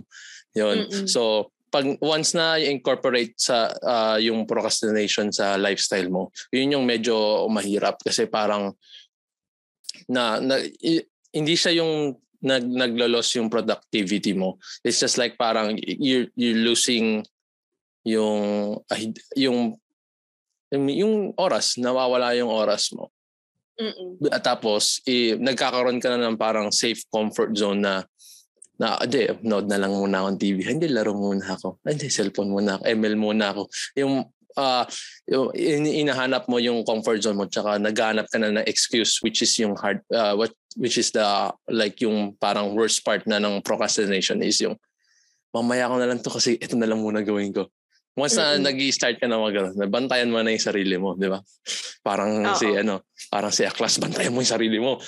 Yun. 0.53 0.85
Mm-mm. 0.85 1.07
So, 1.09 1.49
pag 1.71 1.87
once 2.03 2.35
na 2.35 2.59
incorporate 2.59 3.33
sa 3.39 3.71
ah, 3.81 4.17
yung 4.19 4.43
procrastination 4.45 5.31
sa 5.31 5.55
lifestyle 5.55 6.11
mo, 6.11 6.29
yun 6.51 6.77
yung 6.77 6.85
medyo 6.85 7.47
mahirap 7.47 7.97
kasi 8.03 8.27
parang 8.27 8.75
na, 10.11 10.37
na 10.43 10.59
i- 10.83 11.07
hindi 11.31 11.55
siya 11.55 11.79
yung 11.79 12.19
nag 12.41 12.65
naglo-loss 12.65 13.37
yung 13.37 13.49
productivity 13.49 14.33
mo. 14.33 14.57
It's 14.81 14.99
just 14.99 15.17
like 15.21 15.37
parang 15.37 15.77
you're 15.81 16.27
you're 16.33 16.57
losing 16.57 17.25
yung 18.05 18.81
yung 19.37 19.77
yung 20.71 21.15
oras, 21.37 21.77
nawawala 21.77 22.33
yung 22.37 22.49
oras 22.49 22.89
mo. 22.93 23.13
Mm-mm. 23.81 24.21
At 24.29 24.45
tapos 24.45 25.01
i, 25.09 25.37
nagkakaroon 25.37 26.01
ka 26.01 26.13
na 26.13 26.29
ng 26.29 26.37
parang 26.37 26.69
safe 26.69 27.01
comfort 27.09 27.55
zone 27.57 27.81
na 27.81 28.05
na 28.81 28.97
hindi, 28.97 29.29
nood 29.45 29.69
na 29.69 29.77
lang 29.77 29.93
muna 29.93 30.25
akong 30.25 30.41
TV. 30.41 30.65
Hindi, 30.65 30.89
laro 30.89 31.13
muna 31.13 31.53
ako. 31.53 31.77
Hindi, 31.85 32.09
cellphone 32.09 32.49
muna 32.49 32.81
ako. 32.81 32.83
ML 32.89 33.13
muna 33.13 33.45
ako. 33.53 33.69
Yung, 33.93 34.25
yung 35.29 35.51
in- 35.55 36.07
inahanap 36.07 36.47
mo 36.51 36.59
yung 36.59 36.83
comfort 36.83 37.23
zone 37.23 37.39
mo 37.39 37.47
tsaka 37.47 37.79
naghanap 37.79 38.27
ka 38.27 38.37
na 38.37 38.51
ng 38.61 38.67
excuse 38.67 39.19
which 39.23 39.41
is 39.41 39.53
yung 39.59 39.75
hard, 39.79 40.03
ah, 40.11 40.35
what, 40.35 40.51
which 40.75 40.97
is 40.97 41.11
the, 41.11 41.23
like 41.71 41.99
yung 42.03 42.35
parang 42.37 42.75
worst 42.75 43.03
part 43.03 43.23
na 43.27 43.39
ng 43.39 43.63
procrastination 43.63 44.43
is 44.43 44.59
yung 44.59 44.75
mamaya 45.51 45.91
ko 45.91 45.95
na 45.99 46.07
lang 46.07 46.19
to 46.23 46.31
kasi 46.31 46.55
ito 46.55 46.75
na 46.79 46.87
lang 46.87 46.99
muna 47.03 47.23
gawin 47.23 47.51
ko. 47.51 47.67
Once 48.11 48.35
na 48.35 48.59
Mm-mm. 48.59 48.67
nag-start 48.67 49.23
ka 49.23 49.27
na 49.27 49.39
mag 49.39 49.55
bantayan 49.87 50.27
mo 50.27 50.43
na 50.43 50.51
yung 50.51 50.59
sarili 50.59 50.99
mo, 50.99 51.15
di 51.15 51.31
ba? 51.31 51.39
Parang 52.03 52.43
Oo. 52.43 52.59
si 52.59 52.67
ano, 52.67 53.07
parang 53.31 53.55
si 53.55 53.63
Aklas, 53.63 54.03
bantayan 54.03 54.35
mo 54.35 54.43
yung 54.43 54.51
sarili 54.51 54.83
mo. 54.83 54.99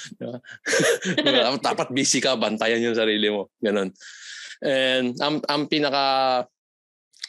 Di 1.19 1.31
ba? 1.35 1.51
Dapat 1.59 1.91
busy 1.91 2.23
ka, 2.23 2.39
bantayan 2.39 2.79
yung 2.79 2.95
sarili 2.95 3.27
mo. 3.27 3.51
Ganon. 3.59 3.91
And 4.63 5.19
ang, 5.19 5.43
ang 5.43 5.67
pinaka 5.67 6.47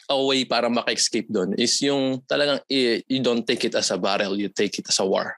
a 0.09 0.17
way 0.17 0.45
para 0.45 0.69
maka-escape 0.69 1.29
doon 1.29 1.57
is 1.57 1.77
yung 1.81 2.21
talagang 2.29 2.61
you 2.69 3.21
don't 3.21 3.45
take 3.45 3.65
it 3.65 3.73
as 3.73 3.89
a 3.89 3.97
battle, 3.97 4.37
you 4.37 4.49
take 4.49 4.77
it 4.77 4.85
as 4.85 4.99
a 5.01 5.05
war. 5.05 5.37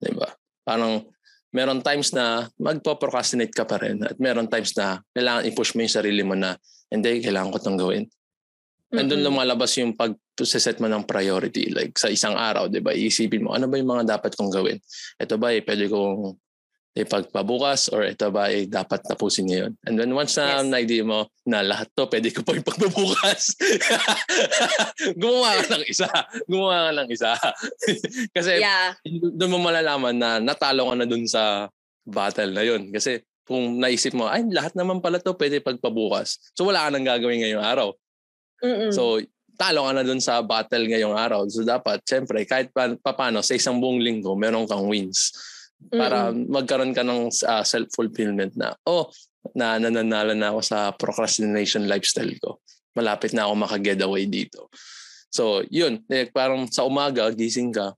Di 0.00 0.12
ba? 0.14 0.32
Parang 0.64 1.04
meron 1.52 1.80
times 1.80 2.12
na 2.12 2.48
magpo-procrastinate 2.60 3.52
ka 3.52 3.64
pa 3.64 3.80
rin 3.80 4.04
at 4.04 4.16
meron 4.20 4.48
times 4.48 4.76
na 4.76 5.00
kailangan 5.16 5.48
i-push 5.48 5.72
mo 5.76 5.84
yung 5.84 5.96
sarili 5.96 6.22
mo 6.24 6.36
na 6.36 6.56
hindi, 6.88 7.20
kailangan 7.20 7.52
ko 7.52 7.56
itong 7.60 7.80
gawin. 7.80 8.04
Nandun 8.88 9.20
Mm-mm. 9.20 9.28
lumalabas 9.28 9.76
yung 9.76 9.92
pag 9.92 10.16
set 10.40 10.80
mo 10.80 10.88
ng 10.88 11.04
priority. 11.04 11.68
Like 11.68 11.98
sa 12.00 12.08
isang 12.08 12.32
araw, 12.32 12.72
di 12.72 12.80
ba? 12.80 12.96
Iisipin 12.96 13.44
mo, 13.44 13.52
ano 13.52 13.68
ba 13.68 13.76
yung 13.76 13.90
mga 13.90 14.16
dapat 14.16 14.32
kong 14.32 14.48
gawin? 14.48 14.80
Ito 15.20 15.36
ba 15.36 15.52
eh, 15.52 15.60
pwede 15.60 15.90
kong 15.90 16.38
ipagpabukas 16.96 17.92
or 17.92 18.04
ito 18.04 18.28
ba 18.32 18.48
eh, 18.48 18.64
dapat 18.64 19.04
tapusin 19.04 19.48
ngayon? 19.48 19.72
And 19.84 19.96
then 20.00 20.10
once 20.12 20.36
na 20.36 20.62
Yes. 20.62 20.68
na-idea 20.68 21.04
mo 21.04 21.28
na 21.44 21.60
lahat 21.62 21.88
to, 21.92 22.08
pwede 22.08 22.32
ko 22.32 22.42
pa 22.42 22.56
ipagpabukas. 22.56 23.54
gumawa 25.20 25.62
ka 25.62 25.76
ng 25.76 25.86
isa. 25.86 26.08
Gumawa 26.48 26.90
ka 26.90 26.92
ng 26.98 27.08
isa. 27.12 27.32
Kasi 28.36 28.52
Yeah. 28.62 28.96
doon 29.08 29.52
mo 29.52 29.58
malalaman 29.62 30.16
na 30.16 30.30
natalo 30.42 30.88
ka 30.90 30.94
na 30.96 31.06
doon 31.06 31.24
sa 31.28 31.68
battle 32.08 32.52
na 32.56 32.64
yun. 32.64 32.88
Kasi 32.90 33.20
kung 33.48 33.80
naisip 33.80 34.12
mo, 34.12 34.28
ay 34.28 34.44
lahat 34.48 34.76
naman 34.76 35.00
pala 35.00 35.16
to 35.20 35.32
pwede 35.36 35.64
pagpabukas. 35.64 36.52
So 36.52 36.68
wala 36.68 36.84
ka 36.84 36.92
nang 36.92 37.06
gagawin 37.06 37.40
ngayong 37.44 37.64
araw. 37.64 37.88
Mm-mm. 38.58 38.90
So, 38.90 39.22
talo 39.54 39.86
ka 39.86 39.92
na 39.94 40.02
dun 40.02 40.18
sa 40.22 40.42
battle 40.42 40.86
ngayong 40.90 41.14
araw. 41.14 41.46
So, 41.46 41.62
dapat, 41.62 42.02
syempre, 42.02 42.42
kahit 42.42 42.74
pa, 42.74 42.90
paano, 43.14 43.38
sa 43.42 43.54
isang 43.54 43.78
buong 43.78 44.02
linggo, 44.02 44.34
meron 44.34 44.66
kang 44.66 44.86
wins. 44.86 45.30
Para 45.88 46.34
magkaroon 46.34 46.92
ka 46.92 47.06
ng 47.06 47.30
ah, 47.46 47.62
self-fulfillment 47.62 48.58
na, 48.58 48.74
oh, 48.84 49.08
na 49.54 49.78
nananalo 49.78 50.34
na 50.34 50.50
ako 50.52 50.60
sa 50.60 50.92
procrastination 50.92 51.86
lifestyle 51.86 52.34
ko. 52.42 52.58
Malapit 52.98 53.32
na 53.32 53.46
ako 53.46 53.54
maka-getaway 53.54 54.26
dito. 54.26 54.68
So, 55.30 55.62
yun. 55.70 56.02
Eh, 56.10 56.28
parang 56.28 56.66
sa 56.68 56.82
umaga, 56.84 57.30
gising 57.30 57.70
ka, 57.70 57.94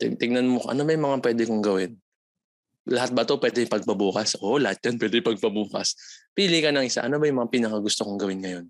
ting- 0.00 0.16
tingnan 0.16 0.48
mo, 0.48 0.64
ano 0.66 0.86
yung 0.86 1.04
mga 1.04 1.20
pwede 1.20 1.42
kong 1.46 1.62
gawin? 1.62 1.92
Lahat 2.88 3.14
ba 3.14 3.22
to 3.22 3.38
pwede 3.38 3.62
pagpabukas? 3.70 4.34
Oo, 4.42 4.58
lahat 4.58 4.82
yan 4.82 4.98
pwede 4.98 5.22
pagpabukas. 5.22 5.94
Pili 6.34 6.58
ka 6.58 6.74
ng 6.74 6.82
isa. 6.82 7.06
Ano 7.06 7.22
ba 7.22 7.30
yung 7.30 7.38
mga 7.38 7.52
pinakagusto 7.52 8.02
kong 8.02 8.18
gawin 8.18 8.42
ngayon? 8.42 8.66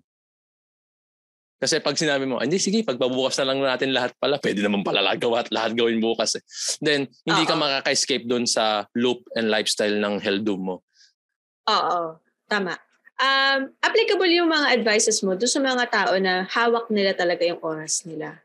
Kasi 1.59 1.79
pag 1.79 1.95
sinabi 1.95 2.27
mo, 2.27 2.43
hindi, 2.43 2.59
sige, 2.59 2.83
pagbabukas 2.83 3.39
na 3.39 3.47
lang 3.53 3.59
natin 3.63 3.95
lahat 3.95 4.11
pala, 4.19 4.35
pwede 4.43 4.59
naman 4.59 4.83
pala 4.83 4.99
gawa 5.15 5.47
at 5.47 5.49
lahat 5.53 5.71
gawin 5.79 6.03
bukas. 6.03 6.35
Eh. 6.35 6.43
Then, 6.83 7.07
hindi 7.23 7.43
ka 7.47 7.55
Oo. 7.55 7.61
makaka-escape 7.63 8.27
doon 8.27 8.43
sa 8.43 8.83
loop 8.99 9.23
and 9.39 9.47
lifestyle 9.47 9.95
ng 9.95 10.19
helldoom 10.19 10.59
mo. 10.59 10.75
Oo, 11.71 12.19
tama. 12.51 12.75
Um, 13.15 13.71
applicable 13.79 14.27
yung 14.27 14.51
mga 14.51 14.75
advices 14.75 15.23
mo 15.23 15.39
doon 15.39 15.47
sa 15.47 15.61
mga 15.63 15.85
tao 15.87 16.13
na 16.19 16.43
hawak 16.51 16.91
nila 16.91 17.15
talaga 17.15 17.47
yung 17.47 17.63
oras 17.63 18.03
nila. 18.03 18.43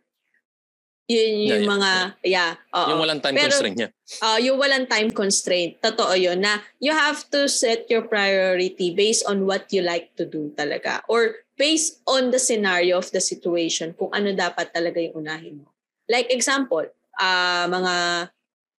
Yun 1.09 1.19
yung 1.19 1.41
Yeah, 1.41 1.57
yeah, 1.59 1.65
mga, 1.65 1.91
yeah, 2.21 2.51
oo. 2.77 2.89
Yung 2.93 3.01
walang 3.01 3.23
time 3.25 3.35
Pero- 3.35 3.49
constraint 3.49 3.77
niya. 3.81 3.89
uh, 4.21 4.39
yung 4.39 4.59
walang 4.61 4.87
time 4.87 5.09
constraint. 5.11 5.81
Totoo 5.81 6.13
yun 6.15 6.39
na 6.45 6.61
you 6.79 6.93
have 6.93 7.25
to 7.33 7.49
set 7.49 7.89
your 7.89 8.05
priority 8.05 8.93
based 8.93 9.25
on 9.25 9.49
what 9.49 9.67
you 9.73 9.81
like 9.81 10.13
to 10.21 10.29
do 10.29 10.53
talaga. 10.53 11.01
Or 11.09 11.33
based 11.59 12.01
on 12.07 12.31
the 12.31 12.39
scenario 12.39 12.97
of 12.97 13.11
the 13.11 13.21
situation 13.21 13.93
kung 13.93 14.15
ano 14.15 14.31
dapat 14.33 14.71
talaga 14.71 15.03
yung 15.03 15.27
unahin 15.27 15.61
mo. 15.61 15.69
Like 16.07 16.31
example, 16.31 16.87
ah 17.19 17.67
mga 17.67 17.95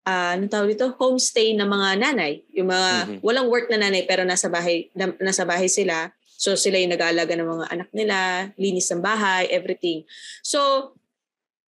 ah 0.08 0.32
ano 0.34 0.44
tawag 0.48 0.74
dito? 0.74 0.96
Homestay 0.98 1.54
na 1.54 1.68
mga 1.68 2.00
nanay. 2.02 2.42
Yung 2.56 2.72
mga 2.72 2.89
Mhm. 3.06 3.15
walang 3.22 3.52
work 3.52 3.68
na 3.70 3.78
nanay 3.78 4.08
pero 4.08 4.24
nasa 4.24 4.48
bahay 4.48 4.88
na, 4.96 5.12
nasa 5.20 5.44
bahay 5.44 5.68
sila. 5.70 6.10
So 6.39 6.56
sila 6.56 6.80
yung 6.80 6.96
nag-aalaga 6.96 7.36
ng 7.36 7.46
mga 7.46 7.65
anak 7.70 7.89
nila, 7.92 8.18
linis 8.56 8.88
ng 8.89 9.04
bahay, 9.04 9.52
everything. 9.52 10.08
So 10.42 10.92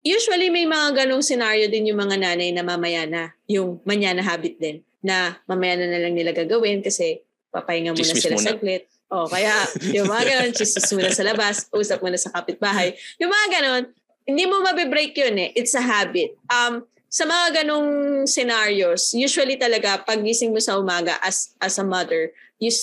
usually 0.02 0.50
may 0.50 0.66
mga 0.66 1.06
ganong 1.06 1.22
scenario 1.22 1.70
din 1.70 1.94
yung 1.94 2.02
mga 2.02 2.18
nanay 2.18 2.50
na 2.50 2.66
mamaya 2.66 3.06
na, 3.06 3.30
yung 3.46 3.78
manyana 3.86 4.26
habit 4.26 4.58
din, 4.58 4.82
na 5.06 5.38
mamaya 5.46 5.78
na 5.78 5.86
na 5.86 6.02
lang 6.02 6.14
nila 6.18 6.34
gagawin 6.34 6.82
kasi 6.82 7.22
papahinga 7.54 7.94
muna 7.94 8.02
Chismis 8.02 8.22
sila 8.26 8.36
muna. 8.42 8.48
saglit. 8.52 8.84
O 9.06 9.30
kaya 9.30 9.54
yung 9.94 10.10
mga 10.10 10.24
ganon, 10.26 10.52
chismis 10.54 10.90
muna 10.96 11.14
sa 11.14 11.22
labas, 11.22 11.70
usap 11.70 12.02
muna 12.02 12.18
sa 12.18 12.34
kapitbahay. 12.34 12.98
Yung 13.22 13.30
mga 13.30 13.46
ganon, 13.58 13.82
hindi 14.26 14.44
mo 14.50 14.58
mabibreak 14.66 15.14
yun 15.14 15.38
eh. 15.38 15.50
It's 15.54 15.78
a 15.78 15.82
habit. 15.82 16.34
Um, 16.50 16.82
sa 17.06 17.22
mga 17.22 17.62
ganong 17.62 17.90
scenarios, 18.26 19.14
usually 19.14 19.54
talaga 19.54 20.02
pag 20.02 20.18
gising 20.18 20.50
mo 20.50 20.58
sa 20.58 20.74
umaga 20.74 21.14
as 21.22 21.54
as 21.62 21.78
a 21.78 21.86
mother, 21.86 22.34
you, 22.58 22.74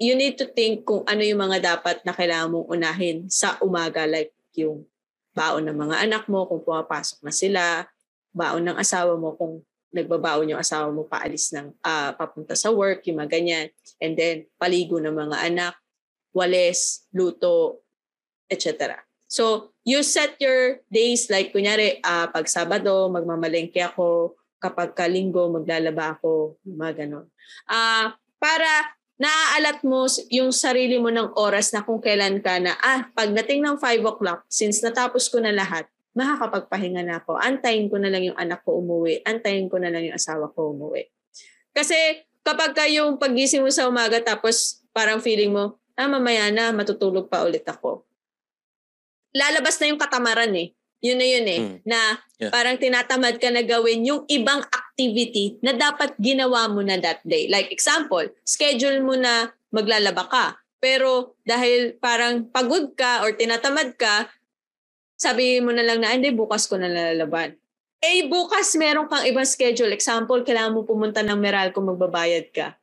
you 0.00 0.16
need 0.16 0.40
to 0.40 0.48
think 0.48 0.88
kung 0.88 1.04
ano 1.04 1.20
yung 1.20 1.44
mga 1.44 1.76
dapat 1.76 2.00
na 2.08 2.16
kailangan 2.16 2.56
mong 2.56 2.66
unahin 2.72 3.28
sa 3.28 3.60
umaga 3.60 4.08
like 4.08 4.32
yung 4.56 4.88
baon 5.36 5.68
ng 5.68 5.76
mga 5.76 6.08
anak 6.08 6.24
mo 6.32 6.48
kung 6.48 6.64
pumapasok 6.64 7.20
na 7.20 7.32
sila, 7.36 7.64
baon 8.32 8.64
ng 8.64 8.80
asawa 8.80 9.12
mo 9.20 9.36
kung 9.36 9.60
nagbabaon 9.96 10.52
yung 10.52 10.60
asawa 10.60 10.92
mo 10.92 11.08
paalis 11.08 11.56
ng 11.56 11.72
ah, 11.80 12.12
papunta 12.12 12.52
sa 12.52 12.68
work, 12.68 13.08
yung 13.08 13.24
mga 13.24 13.32
ganyan. 13.32 13.66
And 13.98 14.12
then 14.12 14.44
paligo 14.60 15.00
ng 15.00 15.16
mga 15.16 15.36
anak, 15.48 15.74
wales, 16.36 17.08
luto, 17.16 17.80
etc. 18.52 19.00
So, 19.26 19.74
you 19.82 20.06
set 20.06 20.38
your 20.38 20.84
days 20.92 21.32
like 21.32 21.50
kunyari 21.50 21.98
ah, 22.04 22.28
pag 22.28 22.46
Sabado 22.46 23.08
magmamalengke 23.08 23.80
ako, 23.80 24.36
kapag 24.60 24.92
kalinggo 24.96 25.48
maglalaba 25.48 26.16
ako, 26.16 26.60
mga 26.64 27.04
ganon. 27.04 27.26
Ah, 27.66 28.14
para 28.36 28.96
naaalat 29.16 29.80
mo 29.80 30.04
yung 30.28 30.52
sarili 30.52 31.00
mo 31.00 31.08
ng 31.08 31.36
oras 31.40 31.72
na 31.72 31.80
kung 31.80 32.00
kailan 32.00 32.40
ka 32.44 32.60
na, 32.60 32.76
ah, 32.80 33.08
pagdating 33.16 33.64
ng 33.64 33.76
5 33.80 34.04
o'clock, 34.04 34.44
since 34.52 34.84
natapos 34.84 35.28
ko 35.32 35.40
na 35.40 35.52
lahat, 35.52 35.88
makakapagpahinga 36.16 37.04
na 37.04 37.20
ako. 37.20 37.36
Antayin 37.36 37.92
ko 37.92 38.00
na 38.00 38.08
lang 38.08 38.24
yung 38.24 38.38
anak 38.40 38.64
ko 38.64 38.80
umuwi. 38.80 39.20
Antayin 39.22 39.68
ko 39.68 39.76
na 39.76 39.92
lang 39.92 40.08
yung 40.08 40.16
asawa 40.16 40.48
ko 40.50 40.72
umuwi. 40.72 41.04
Kasi 41.76 42.24
kapag 42.40 42.72
ka 42.72 42.88
yung 42.88 43.20
pagising 43.20 43.60
mo 43.60 43.68
sa 43.68 43.84
umaga 43.84 44.16
tapos 44.24 44.80
parang 44.96 45.20
feeling 45.20 45.52
mo, 45.52 45.76
ah, 45.92 46.08
mamaya 46.08 46.48
na, 46.48 46.72
matutulog 46.72 47.28
pa 47.28 47.44
ulit 47.44 47.68
ako. 47.68 48.08
Lalabas 49.36 49.76
na 49.76 49.92
yung 49.92 50.00
katamaran 50.00 50.56
eh. 50.56 50.72
Yun 51.04 51.20
na 51.20 51.26
yun 51.28 51.46
eh. 51.46 51.60
Mm. 51.60 51.78
Na 51.84 52.00
Yeah. 52.36 52.52
parang 52.52 52.76
tinatamad 52.76 53.40
ka 53.40 53.48
na 53.48 53.64
gawin 53.64 54.04
yung 54.04 54.28
ibang 54.28 54.60
activity 54.68 55.56
na 55.64 55.72
dapat 55.72 56.12
ginawa 56.20 56.68
mo 56.68 56.84
na 56.84 57.00
that 57.00 57.24
day. 57.24 57.48
Like 57.48 57.72
example, 57.72 58.28
schedule 58.44 59.00
mo 59.00 59.16
na 59.16 59.56
maglalaba 59.72 60.28
ka. 60.28 60.46
Pero 60.76 61.32
dahil 61.48 61.96
parang 61.96 62.44
pagod 62.52 62.92
ka 62.92 63.24
or 63.24 63.32
tinatamad 63.32 63.96
ka, 63.96 64.28
sabi 65.16 65.58
mo 65.64 65.72
na 65.72 65.82
lang 65.82 66.04
na, 66.04 66.12
"Ah, 66.12 66.16
hindi, 66.16 66.30
bukas 66.32 66.68
ko 66.68 66.76
na 66.76 66.88
lalaban. 66.88 67.56
eh 68.06 68.28
bukas 68.28 68.76
meron 68.76 69.08
kang 69.08 69.24
ibang 69.26 69.48
schedule. 69.48 69.90
Example, 69.90 70.44
kailangan 70.44 70.76
mo 70.76 70.86
pumunta 70.86 71.24
ng 71.24 71.34
Meralco, 71.40 71.80
magbabayad 71.82 72.52
ka. 72.52 72.76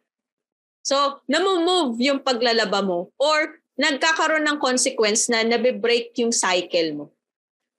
So, 0.84 1.24
namumove 1.32 1.96
yung 2.04 2.20
paglalaba 2.20 2.84
mo 2.84 3.14
or 3.16 3.64
nagkakaroon 3.80 4.44
ng 4.44 4.60
consequence 4.60 5.32
na 5.32 5.42
nabe-break 5.48 6.12
yung 6.20 6.36
cycle 6.36 6.92
mo. 6.92 7.06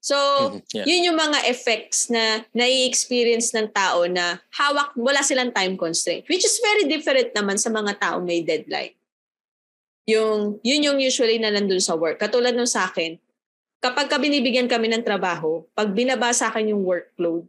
So, 0.04 0.16
mm-hmm. 0.16 0.60
yeah. 0.72 0.86
yun 0.88 1.04
yung 1.12 1.18
mga 1.20 1.48
effects 1.48 2.08
na 2.08 2.44
nai-experience 2.52 3.52
ng 3.56 3.72
tao 3.72 4.04
na 4.08 4.40
hawak, 4.52 4.92
wala 4.96 5.20
silang 5.24 5.52
time 5.52 5.76
constraint. 5.76 6.24
Which 6.28 6.44
is 6.44 6.60
very 6.60 6.88
different 6.88 7.32
naman 7.32 7.56
sa 7.60 7.68
mga 7.72 7.96
tao 8.00 8.16
may 8.20 8.44
deadline. 8.44 8.92
Yung, 10.04 10.60
yun 10.60 10.84
yung 10.84 10.98
usually 11.00 11.40
na 11.40 11.48
nandun 11.48 11.80
sa 11.80 11.96
work. 11.96 12.20
Katulad 12.20 12.52
nung 12.52 12.68
sa 12.68 12.88
akin, 12.88 13.16
kapag 13.84 14.08
ka 14.08 14.16
binibigyan 14.16 14.64
kami 14.64 14.88
ng 14.88 15.04
trabaho, 15.04 15.60
pag 15.76 15.92
binaba 15.92 16.32
sa 16.32 16.48
akin 16.48 16.72
yung 16.72 16.88
workload, 16.88 17.44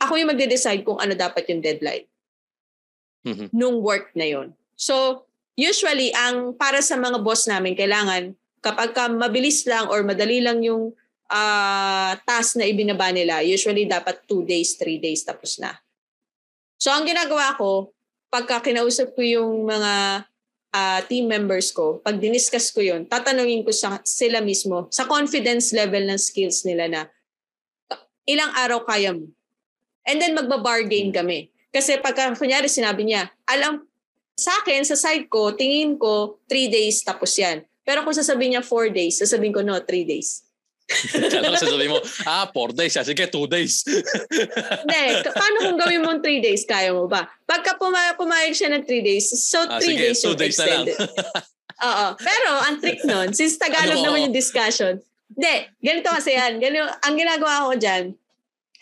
ako 0.00 0.16
yung 0.16 0.32
magde-decide 0.32 0.80
kung 0.80 0.96
ano 0.96 1.12
dapat 1.12 1.44
yung 1.52 1.60
deadline 1.60 2.08
mm-hmm. 3.28 3.52
nung 3.52 3.84
work 3.84 4.16
na 4.16 4.24
yon. 4.24 4.56
So, 4.80 5.28
usually, 5.60 6.08
ang 6.16 6.56
para 6.56 6.80
sa 6.80 6.96
mga 6.96 7.20
boss 7.20 7.44
namin, 7.44 7.76
kailangan 7.76 8.32
kapag 8.64 8.96
ka 8.96 9.12
mabilis 9.12 9.68
lang 9.68 9.92
or 9.92 10.00
madali 10.00 10.40
lang 10.40 10.64
yung 10.64 10.96
uh, 11.28 12.12
task 12.24 12.56
na 12.56 12.64
ibinaba 12.64 13.12
nila, 13.12 13.44
usually 13.44 13.84
dapat 13.84 14.24
2 14.24 14.48
days, 14.48 14.76
3 14.80 14.96
days 15.00 15.20
tapos 15.20 15.60
na. 15.60 15.76
So 16.80 16.88
ang 16.88 17.04
ginagawa 17.04 17.60
ko, 17.60 17.92
pagka 18.32 18.64
kinausap 18.64 19.12
ko 19.12 19.20
yung 19.20 19.68
mga 19.68 20.24
uh, 20.74 21.00
team 21.06 21.26
members 21.26 21.70
ko, 21.74 21.98
pag 22.02 22.18
diniscuss 22.18 22.70
ko 22.70 22.80
yun, 22.82 23.06
tatanungin 23.06 23.62
ko 23.66 23.70
sa, 23.74 23.98
sila 24.06 24.42
mismo 24.42 24.86
sa 24.90 25.06
confidence 25.06 25.74
level 25.74 26.06
ng 26.06 26.18
skills 26.18 26.62
nila 26.66 26.86
na 26.90 27.00
ilang 28.26 28.50
araw 28.54 28.86
kaya 28.86 29.14
mo. 29.14 29.26
And 30.06 30.18
then 30.18 30.34
magbabargain 30.34 31.12
kami. 31.12 31.52
Kasi 31.70 32.02
pagka 32.02 32.34
kunyari 32.34 32.66
sinabi 32.66 33.06
niya, 33.06 33.30
alam, 33.46 33.86
sa 34.34 34.50
akin, 34.64 34.82
sa 34.82 34.96
side 34.96 35.28
ko, 35.28 35.52
tingin 35.54 36.00
ko 36.00 36.40
3 36.48 36.72
days 36.72 37.04
tapos 37.04 37.36
yan. 37.36 37.62
Pero 37.84 38.02
kung 38.02 38.16
sasabihin 38.16 38.58
niya 38.58 38.64
4 38.64 38.90
days, 38.90 39.20
sasabihin 39.20 39.54
ko 39.54 39.60
no, 39.60 39.76
3 39.78 39.86
days. 40.06 40.49
Kala 40.90 41.56
sasabihin 41.56 41.94
mo, 41.94 42.02
ah, 42.26 42.50
4 42.50 42.74
days. 42.74 42.94
Ah, 42.98 43.06
sige, 43.06 43.22
2 43.22 43.46
days. 43.46 43.86
Hindi, 44.82 45.02
paano 45.22 45.56
kung 45.62 45.78
gawin 45.78 46.02
mo 46.02 46.10
3 46.18 46.42
days? 46.42 46.66
Kaya 46.66 46.90
mo 46.90 47.06
ba? 47.06 47.30
Pagka 47.46 47.78
pumay- 47.78 48.18
pumayag 48.18 48.54
siya 48.54 48.74
ng 48.74 48.82
3 48.82 49.00
days, 49.06 49.30
so 49.30 49.62
3 49.64 49.70
ah, 49.70 49.80
sige, 49.80 50.04
days 50.10 50.20
yung 50.26 50.34
days 50.34 50.58
extended. 50.58 50.98
Oo. 51.88 52.06
Pero 52.18 52.50
ang 52.66 52.76
trick 52.82 53.00
nun, 53.06 53.32
since 53.32 53.56
Tagalog 53.56 54.02
ano 54.02 54.12
naman 54.12 54.28
yung 54.28 54.36
discussion, 54.36 55.00
hindi, 55.30 55.54
ganito 55.80 56.10
kasi 56.10 56.34
yan. 56.34 56.58
Ganito, 56.58 56.84
ang 56.84 57.14
ginagawa 57.16 57.70
ko 57.70 57.74
dyan, 57.78 58.04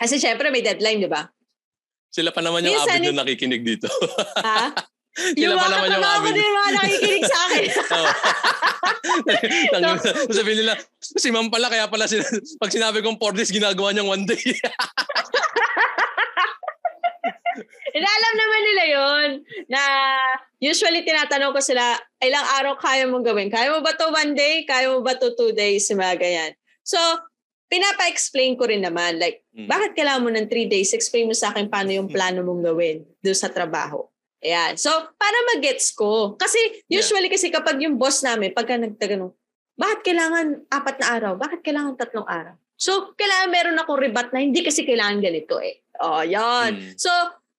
kasi 0.01 0.17
syempre 0.17 0.49
may 0.49 0.65
deadline, 0.65 1.05
di 1.05 1.11
ba? 1.11 1.29
Sila 2.09 2.33
pa 2.33 2.41
naman 2.41 2.65
yung 2.65 2.75
Minsan, 2.75 3.05
avid 3.05 3.13
na 3.13 3.23
nakikinig 3.23 3.63
dito. 3.63 3.87
ha? 4.41 4.73
Yung 5.39 5.59
pa 5.59 5.67
naman 5.67 5.89
yung 5.91 6.07
amin. 6.07 6.33
Yung 6.39 6.57
mga 6.57 6.71
nakikinig 6.79 7.25
sa 7.27 7.39
akin. 7.51 7.67
so, 7.91 7.99
sabihin 10.39 10.65
nila, 10.65 10.75
si 11.01 11.29
ma'am 11.35 11.51
pala, 11.51 11.71
kaya 11.71 11.91
pala 11.91 12.07
sila, 12.07 12.25
pag 12.63 12.73
sinabi 12.73 13.03
kong 13.03 13.19
4 13.19 13.39
days, 13.39 13.51
ginagawa 13.55 13.91
niyang 13.91 14.11
1 14.11 14.31
day. 14.31 14.43
Inalam 17.89 18.35
naman 18.39 18.63
nila 18.63 18.85
yon 18.87 19.29
na 19.67 19.83
usually 20.63 21.03
tinatanong 21.03 21.51
ko 21.51 21.59
sila, 21.59 21.99
ilang 22.23 22.47
araw 22.61 22.79
kaya 22.79 23.11
mong 23.11 23.27
gawin? 23.27 23.51
Kaya 23.51 23.75
mo 23.75 23.83
ba 23.83 23.97
to 23.99 24.15
one 24.15 24.39
day? 24.39 24.63
Kaya 24.63 24.95
mo 24.95 25.03
ba 25.03 25.19
to 25.19 25.35
two 25.35 25.51
days? 25.51 25.91
Mga 25.91 26.15
ganyan. 26.21 26.53
So, 26.87 27.01
pinapa-explain 27.67 28.55
ko 28.55 28.71
rin 28.71 28.87
naman, 28.87 29.19
like, 29.19 29.43
mm. 29.51 29.67
bakit 29.67 29.99
kailangan 29.99 30.23
mo 30.23 30.31
ng 30.31 30.47
three 30.47 30.71
days? 30.71 30.95
Explain 30.95 31.27
mo 31.27 31.35
sa 31.35 31.51
akin 31.51 31.67
paano 31.67 31.91
yung 31.91 32.07
plano 32.07 32.47
mong 32.47 32.63
gawin 32.63 33.03
doon 33.19 33.39
sa 33.39 33.51
trabaho. 33.51 34.07
Ayan. 34.39 34.79
So, 34.79 34.91
para 35.19 35.39
mag-gets 35.55 35.91
ko. 35.95 36.39
Kasi 36.39 36.59
usually 36.87 37.27
yeah. 37.27 37.35
kasi 37.35 37.51
kapag 37.51 37.83
yung 37.83 37.99
boss 37.99 38.23
namin, 38.23 38.55
pagka 38.55 38.79
nagtaganong, 38.79 39.35
bakit 39.79 40.01
kailangan 40.07 40.63
apat 40.71 40.97
na 41.03 41.07
araw? 41.19 41.33
Bakit 41.39 41.61
kailangan 41.63 41.99
tatlong 41.99 42.27
araw? 42.27 42.55
So, 42.79 43.15
kailangan 43.19 43.51
meron 43.51 43.81
akong 43.83 43.99
rebat 43.99 44.31
na 44.31 44.39
hindi 44.39 44.63
kasi 44.63 44.87
kailangan 44.87 45.19
ganito 45.19 45.59
eh. 45.59 45.83
Oh, 45.99 46.23
yan. 46.23 46.79
Mm. 46.79 46.95
So, 46.95 47.11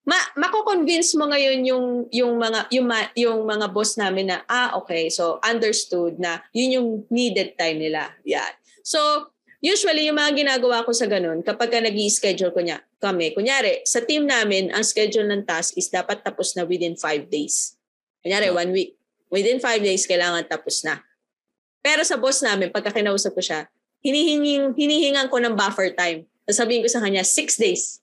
ma 0.08 0.18
mako-convince 0.39 1.13
mo 1.22 1.30
ngayon 1.30 1.60
yung 1.70 1.86
yung 2.10 2.34
mga 2.42 2.72
yung 2.74 2.88
yung 3.13 3.39
mga 3.46 3.70
boss 3.70 3.94
namin 3.94 4.34
na 4.34 4.42
ah 4.50 4.74
okay, 4.82 5.06
so 5.06 5.38
understood 5.46 6.18
na 6.18 6.42
yun 6.50 6.82
yung 6.82 6.89
needed 7.13 7.54
time 7.60 7.78
nila. 7.78 8.10
Yan. 8.26 8.50
So, 8.82 9.30
Usually, 9.60 10.08
yung 10.08 10.15
mga 10.15 10.39
ginagawa 10.39 10.88
ko 10.88 10.95
sa 10.95 11.04
ganun, 11.04 11.43
kapag 11.43 11.67
ka 11.67 11.84
nag 11.84 11.95
schedule 12.08 12.56
ko 12.56 12.63
niya, 12.63 12.80
kami, 13.04 13.36
kunyari, 13.36 13.84
sa 13.84 14.00
team 14.00 14.24
namin, 14.24 14.72
ang 14.72 14.88
schedule 14.88 15.28
ng 15.28 15.43
task 15.43 15.76
is 15.76 15.91
dapat 15.91 16.24
tapos 16.24 16.56
na 16.56 16.63
within 16.63 16.95
five 16.95 17.28
days. 17.28 17.76
Kunyari, 18.24 18.52
yeah. 18.52 18.56
one 18.56 18.72
week. 18.72 18.95
Within 19.28 19.60
five 19.60 19.84
days, 19.84 20.08
kailangan 20.08 20.48
tapos 20.48 20.88
na. 20.88 21.04
Pero 21.84 22.08
sa 22.08 22.15
boss 22.15 22.39
namin, 22.39 22.72
pagka 22.72 22.95
kinausap 22.95 23.36
ko 23.36 23.43
siya, 23.43 23.67
hinihinging, 24.00 24.80
hinihingan 24.80 25.28
ko 25.28 25.43
ng 25.43 25.60
buffer 25.60 25.91
time. 25.91 26.24
Sabihin 26.48 26.80
ko 26.80 26.89
sa 26.89 27.04
kanya, 27.04 27.28
six 27.28 27.60
days. 27.60 28.00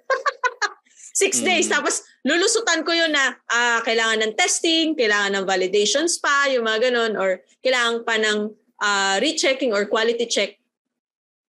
six 1.14 1.40
mm. 1.40 1.46
days. 1.46 1.68
Tapos, 1.68 2.02
lulusutan 2.24 2.82
ko 2.88 2.90
yun 2.96 3.12
na 3.12 3.36
uh, 3.36 3.84
kailangan 3.84 4.24
ng 4.24 4.32
testing, 4.32 4.96
kailangan 4.96 5.38
ng 5.38 5.44
validations 5.44 6.16
pa, 6.18 6.48
yung 6.48 6.64
mga 6.64 6.90
ganun, 6.90 7.20
or 7.20 7.44
kailangan 7.60 8.00
pa 8.02 8.16
ng 8.16 8.63
uh, 8.84 9.16
rechecking 9.24 9.72
or 9.72 9.88
quality 9.88 10.28
check 10.28 10.60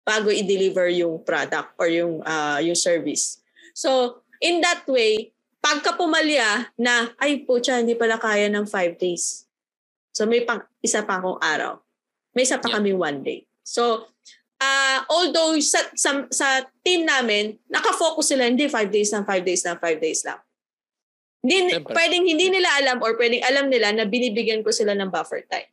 bago 0.07 0.31
i-deliver 0.31 0.87
yung 0.87 1.19
product 1.27 1.75
or 1.75 1.91
yung 1.91 2.23
uh, 2.23 2.63
yung 2.63 2.77
service. 2.77 3.43
So, 3.75 4.21
in 4.39 4.63
that 4.63 4.87
way, 4.87 5.35
pagka 5.59 5.99
pumalya 5.99 6.71
na, 6.79 7.11
ay 7.19 7.43
po 7.43 7.59
hindi 7.59 7.97
pala 7.97 8.15
kaya 8.15 8.47
ng 8.47 8.69
five 8.69 8.95
days. 8.95 9.43
So, 10.15 10.23
may 10.23 10.47
pang, 10.47 10.63
isa 10.79 11.03
pa 11.03 11.19
akong 11.19 11.41
araw. 11.43 11.81
May 12.31 12.47
isa 12.47 12.61
pa 12.61 12.71
yeah. 12.71 12.79
kami 12.79 12.95
one 12.95 13.19
day. 13.25 13.43
So, 13.65 14.07
uh, 14.61 14.99
although 15.11 15.59
sa, 15.59 15.83
sa, 15.97 16.23
sa 16.31 16.63
team 16.85 17.03
namin, 17.03 17.59
nakafocus 17.67 18.31
sila, 18.31 18.47
hindi 18.47 18.69
five 18.71 18.93
days 18.93 19.11
lang, 19.11 19.27
five 19.27 19.43
days 19.43 19.65
lang, 19.65 19.75
five 19.81 19.99
days 19.99 20.23
lang. 20.23 20.39
Hindi, 21.45 21.77
pwedeng 21.81 22.25
hindi 22.25 22.47
nila 22.49 22.69
alam 22.79 22.97
or 23.03 23.13
pwedeng 23.19 23.43
alam 23.43 23.69
nila 23.69 23.91
na 23.93 24.05
binibigyan 24.07 24.65
ko 24.65 24.71
sila 24.73 24.95
ng 24.97 25.11
buffer 25.11 25.43
time. 25.45 25.69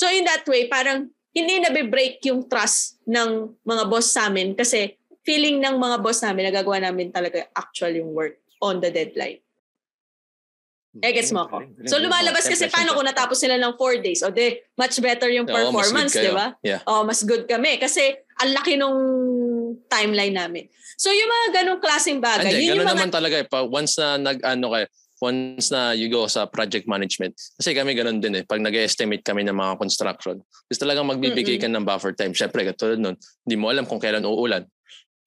So 0.00 0.08
in 0.08 0.24
that 0.24 0.48
way, 0.48 0.64
parang 0.64 1.12
hindi 1.36 1.60
na 1.60 1.68
break 1.68 2.24
yung 2.24 2.48
trust 2.48 2.96
ng 3.04 3.52
mga 3.60 3.84
boss 3.84 4.16
sa 4.16 4.32
amin 4.32 4.56
kasi 4.56 4.96
feeling 5.20 5.60
ng 5.60 5.76
mga 5.76 6.00
boss 6.00 6.24
namin 6.24 6.48
nagagawa 6.48 6.80
namin 6.80 7.12
talaga 7.12 7.44
actual 7.52 7.92
yung 7.92 8.16
work 8.16 8.40
on 8.64 8.80
the 8.80 8.88
deadline. 8.88 9.44
Eh, 10.90 11.14
gets 11.14 11.30
mo 11.30 11.46
ako. 11.46 11.62
So, 11.86 12.02
lumalabas 12.02 12.50
kasi 12.50 12.66
paano 12.66 12.98
kung 12.98 13.06
natapos 13.06 13.38
sila 13.38 13.54
ng 13.54 13.78
four 13.78 14.02
days. 14.02 14.26
O 14.26 14.34
de, 14.34 14.66
much 14.74 14.98
better 14.98 15.30
yung 15.30 15.46
performance, 15.46 16.18
di 16.18 16.34
ba? 16.34 16.58
Yeah. 16.66 16.82
Oh, 16.82 17.06
mas 17.06 17.22
good 17.22 17.46
kami. 17.46 17.78
Kasi, 17.78 18.10
ang 18.42 18.50
laki 18.50 18.74
nung 18.74 18.98
timeline 19.86 20.34
namin. 20.34 20.66
So, 20.98 21.14
yung 21.14 21.30
mga 21.30 21.62
ganong 21.62 21.78
klaseng 21.78 22.18
bagay. 22.18 22.50
Hindi, 22.50 22.74
yun 22.74 22.82
ganun 22.82 22.90
yung 22.90 22.90
mga... 22.90 22.94
naman 22.98 23.10
talaga 23.14 23.36
eh. 23.38 23.46
Pa, 23.46 23.62
once 23.62 24.02
na 24.02 24.18
nag, 24.18 24.42
ano 24.42 24.66
kayo, 24.74 24.86
once 25.20 25.68
na 25.68 25.92
you 25.92 26.08
go 26.08 26.24
sa 26.26 26.48
project 26.48 26.88
management. 26.88 27.36
Kasi 27.36 27.76
kami 27.76 27.92
ganun 27.92 28.18
din 28.24 28.40
eh. 28.40 28.44
Pag 28.48 28.64
nag-estimate 28.64 29.20
kami 29.20 29.44
ng 29.44 29.54
mga 29.54 29.76
construction, 29.76 30.40
gusto 30.40 30.80
talagang 30.80 31.06
magbibigay 31.06 31.60
ka 31.60 31.68
ng 31.68 31.84
buffer 31.84 32.16
time. 32.16 32.32
Siyempre, 32.32 32.64
katulad 32.64 32.96
nun, 32.96 33.16
hindi 33.44 33.56
mo 33.60 33.68
alam 33.68 33.84
kung 33.84 34.00
kailan 34.00 34.24
uulan. 34.24 34.64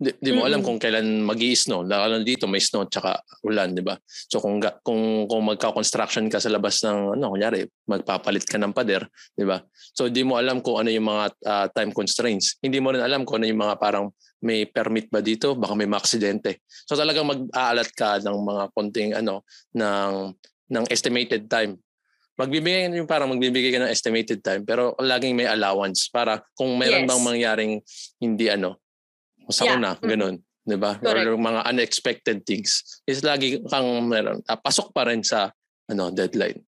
Di, 0.04 0.12
di 0.20 0.36
mo 0.36 0.44
mm-hmm. 0.44 0.50
alam 0.52 0.60
kung 0.60 0.76
kailan 0.76 1.24
mag 1.24 1.40
snow 1.40 1.88
Lalo 1.88 2.20
dito 2.20 2.44
may 2.44 2.60
snow 2.60 2.84
tsaka 2.92 3.24
ulan, 3.48 3.72
di 3.72 3.80
ba? 3.80 3.96
So 4.28 4.44
kung 4.44 4.60
kung 4.84 5.32
kung 5.32 5.44
magka-construction 5.48 6.28
ka 6.28 6.44
sa 6.44 6.52
labas 6.52 6.84
ng 6.84 7.16
ano, 7.16 7.32
kunyari, 7.32 7.64
magpapalit 7.88 8.44
ka 8.44 8.60
ng 8.60 8.76
pader, 8.76 9.08
di 9.32 9.48
ba? 9.48 9.64
So 9.96 10.12
di 10.12 10.28
mo 10.28 10.36
alam 10.36 10.60
kung 10.60 10.84
ano 10.84 10.92
yung 10.92 11.08
mga 11.08 11.26
uh, 11.48 11.68
time 11.72 11.96
constraints. 11.96 12.60
Hindi 12.60 12.84
mo 12.84 12.92
rin 12.92 13.00
alam 13.00 13.24
kung 13.24 13.40
ano 13.40 13.48
yung 13.48 13.64
mga 13.64 13.80
parang 13.80 14.12
may 14.44 14.68
permit 14.68 15.08
ba 15.08 15.24
dito, 15.24 15.56
baka 15.56 15.72
may 15.72 15.88
maaksidente. 15.88 16.60
So 16.68 17.00
talagang 17.00 17.24
mag-aalat 17.24 17.96
ka 17.96 18.20
ng 18.20 18.38
mga 18.44 18.64
konting 18.76 19.16
ano 19.16 19.48
ng 19.72 20.36
ng 20.68 20.86
estimated 20.92 21.48
time 21.48 21.80
magbibigay 22.34 22.90
yung 22.98 23.06
parang 23.06 23.30
magbibigay 23.30 23.70
ka 23.70 23.80
ng 23.86 23.94
estimated 23.94 24.42
time 24.42 24.66
pero 24.66 24.98
laging 24.98 25.38
may 25.38 25.46
allowance 25.46 26.10
para 26.10 26.42
kung 26.58 26.74
meron 26.82 27.06
yes. 27.06 27.10
bang 27.14 27.22
mangyaring 27.22 27.74
hindi 28.18 28.50
ano 28.50 28.82
sa 29.50 29.68
yeah. 29.68 29.80
mm-hmm. 29.80 30.08
ganun. 30.08 30.36
Di 30.64 30.80
ba? 30.80 30.96
Or 31.04 31.36
mga 31.36 31.62
unexpected 31.68 32.48
things. 32.48 33.04
Is 33.04 33.20
lagi 33.20 33.60
kang 33.68 34.08
meron. 34.08 34.40
Uh, 34.48 34.56
pasok 34.56 34.96
pa 34.96 35.04
rin 35.04 35.20
sa 35.20 35.52
ano 35.92 36.08
deadline. 36.16 36.64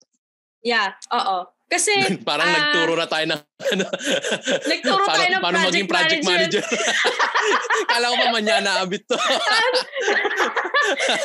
Yeah, 0.65 0.97
oo. 1.13 1.45
Kasi 1.69 1.93
parang 2.29 2.49
uh, 2.49 2.53
nagturo 2.53 2.93
na 2.97 3.07
tayo 3.09 3.25
ng 3.33 3.41
ano. 3.41 3.85
nagturo 4.71 5.03
paano, 5.05 5.17
tayo 5.17 5.29
ng 5.29 5.41
paano 5.41 5.57
project 5.57 5.73
maging 5.73 5.89
project 5.89 6.23
manager. 6.25 6.63
manager. 6.65 7.85
Kala 7.91 8.05
ko 8.09 8.15
pa 8.17 8.27
manya 8.33 8.57
na 8.61 8.71
abit 8.81 9.03
to. 9.05 9.17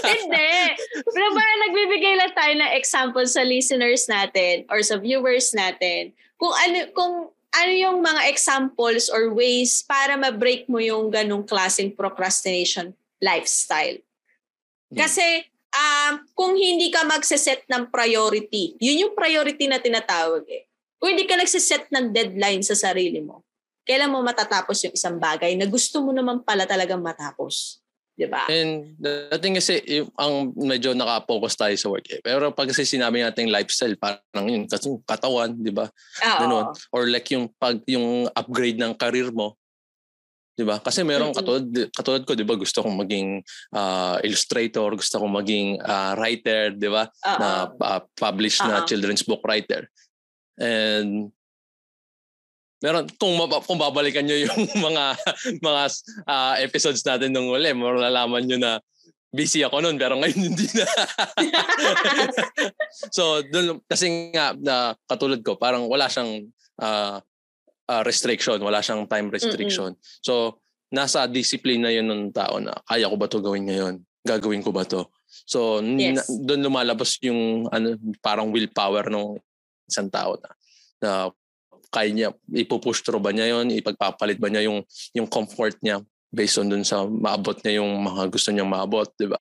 Hindi. 0.04 0.52
Pero 0.92 1.26
parang 1.32 1.58
nagbibigay 1.68 2.14
lang 2.16 2.32
tayo 2.32 2.52
ng 2.52 2.72
example 2.76 3.26
sa 3.28 3.42
listeners 3.44 4.08
natin 4.08 4.68
or 4.68 4.80
sa 4.80 4.96
viewers 4.96 5.52
natin 5.52 6.12
kung 6.38 6.54
ano 6.54 6.76
kung 6.94 7.12
ano 7.58 7.72
yung 7.74 7.98
mga 7.98 8.30
examples 8.30 9.10
or 9.10 9.34
ways 9.34 9.82
para 9.82 10.14
ma-break 10.14 10.70
mo 10.70 10.78
yung 10.78 11.10
ganong 11.10 11.42
klaseng 11.42 11.90
procrastination 11.90 12.94
lifestyle? 13.18 13.98
Hmm. 14.94 14.98
Kasi 15.02 15.42
um, 15.74 16.12
kung 16.38 16.54
hindi 16.54 16.88
ka 16.94 17.02
magse-set 17.02 17.66
ng 17.66 17.90
priority, 17.90 18.78
yun 18.78 19.08
yung 19.08 19.14
priority 19.18 19.66
na 19.66 19.82
tinatawag 19.82 20.46
eh. 20.46 20.64
Kung 20.98 21.14
hindi 21.14 21.26
ka 21.26 21.38
nagse-set 21.38 21.90
ng 21.90 22.10
deadline 22.10 22.62
sa 22.62 22.74
sarili 22.74 23.22
mo, 23.22 23.42
kailan 23.86 24.10
mo 24.10 24.20
matatapos 24.20 24.84
yung 24.84 24.94
isang 24.94 25.16
bagay 25.16 25.54
na 25.54 25.64
gusto 25.64 26.02
mo 26.02 26.10
naman 26.10 26.42
pala 26.42 26.66
talagang 26.66 27.00
matapos. 27.00 27.82
Di 28.18 28.26
ba? 28.26 28.50
And 28.50 28.98
the 28.98 29.38
thing 29.38 29.54
kasi, 29.54 29.78
yung, 29.86 30.10
ang 30.18 30.50
medyo 30.58 30.90
naka-focus 30.90 31.54
tayo 31.54 31.74
sa 31.78 31.86
work 31.86 32.10
eh. 32.10 32.18
Pero 32.18 32.50
pag 32.50 32.66
kasi 32.66 32.82
sinabi 32.82 33.22
natin 33.22 33.46
lifestyle, 33.46 33.94
parang 33.94 34.46
yun, 34.50 34.66
kasi 34.66 34.90
katawan, 35.06 35.54
di 35.54 35.70
ba? 35.70 35.86
Ganun. 36.18 36.74
Or 36.90 37.06
like 37.06 37.30
yung 37.30 37.46
pag 37.54 37.78
yung 37.86 38.26
upgrade 38.34 38.82
ng 38.82 38.98
career 38.98 39.30
mo, 39.30 39.54
'di 40.58 40.66
ba? 40.66 40.82
Kasi 40.82 41.06
meron 41.06 41.30
mm-hmm. 41.30 41.38
katulad 41.38 41.66
katulad 41.94 42.22
ko 42.26 42.34
'di 42.34 42.42
ba 42.42 42.58
gusto 42.58 42.82
kong 42.82 42.98
maging 43.06 43.28
uh, 43.70 44.18
illustrator, 44.26 44.90
gusto 44.98 45.22
kong 45.22 45.30
maging 45.38 45.78
uh, 45.78 46.18
writer, 46.18 46.74
'di 46.74 46.90
ba? 46.90 47.06
Na 47.22 47.70
uh, 47.70 48.02
publish 48.18 48.58
Uh-oh. 48.58 48.82
na 48.82 48.82
children's 48.82 49.22
book 49.22 49.46
writer. 49.46 49.86
And 50.58 51.30
meron 52.78 53.06
kung 53.18 53.34
kung 53.66 53.78
babalikan 53.78 54.22
niyo 54.22 54.46
yung 54.46 54.62
mga 54.86 55.04
mga 55.58 55.82
uh, 56.26 56.54
episodes 56.62 57.02
natin 57.02 57.34
nung 57.34 57.50
uli, 57.50 57.74
malalaman 57.74 58.44
niyo 58.46 58.58
na 58.58 58.78
busy 59.28 59.60
ako 59.60 59.84
noon 59.84 60.00
pero 60.00 60.16
ngayon 60.16 60.40
hindi 60.40 60.66
na. 60.72 60.86
so 63.16 63.44
dun, 63.44 63.84
kasi 63.84 64.32
nga 64.32 64.56
na 64.56 64.96
katulad 65.04 65.44
ko 65.44 65.60
parang 65.60 65.84
wala 65.84 66.08
siyang 66.08 66.48
uh, 66.80 67.20
uh, 67.88 68.02
restriction, 68.08 68.56
wala 68.64 68.80
siyang 68.80 69.04
time 69.04 69.28
restriction. 69.28 69.92
Mm-hmm. 69.92 70.22
So 70.24 70.62
nasa 70.88 71.28
discipline 71.28 71.84
na 71.84 71.92
yun 71.92 72.08
ng 72.08 72.32
tao 72.32 72.56
na 72.56 72.72
kaya 72.88 73.10
ko 73.10 73.16
ba 73.20 73.28
to 73.28 73.44
gawin 73.44 73.68
ngayon? 73.68 73.94
Gagawin 74.24 74.64
ko 74.64 74.72
ba 74.72 74.88
to? 74.88 75.12
So 75.44 75.84
yes. 75.84 76.24
doon 76.28 76.64
lumalabas 76.64 77.20
yung 77.20 77.68
ano 77.68 78.00
parang 78.24 78.48
willpower 78.48 79.12
ng 79.12 79.36
isang 79.84 80.08
tao 80.08 80.40
na 80.40 80.50
na 80.98 81.10
kaya 81.88 82.08
niya 82.12 82.28
ipupush 82.52 83.00
through 83.00 83.22
ba 83.22 83.32
niya 83.32 83.58
yon 83.58 83.72
ipagpapalit 83.72 84.36
ba 84.36 84.48
niya 84.52 84.68
yung 84.68 84.84
yung 85.16 85.28
comfort 85.28 85.76
niya 85.80 86.04
based 86.28 86.60
on 86.60 86.68
dun 86.68 86.84
sa 86.84 87.08
maabot 87.08 87.56
niya 87.64 87.80
yung 87.80 87.92
mga 88.04 88.28
gusto 88.28 88.52
niyang 88.52 88.68
maabot 88.68 89.08
di 89.16 89.26
ba 89.28 89.40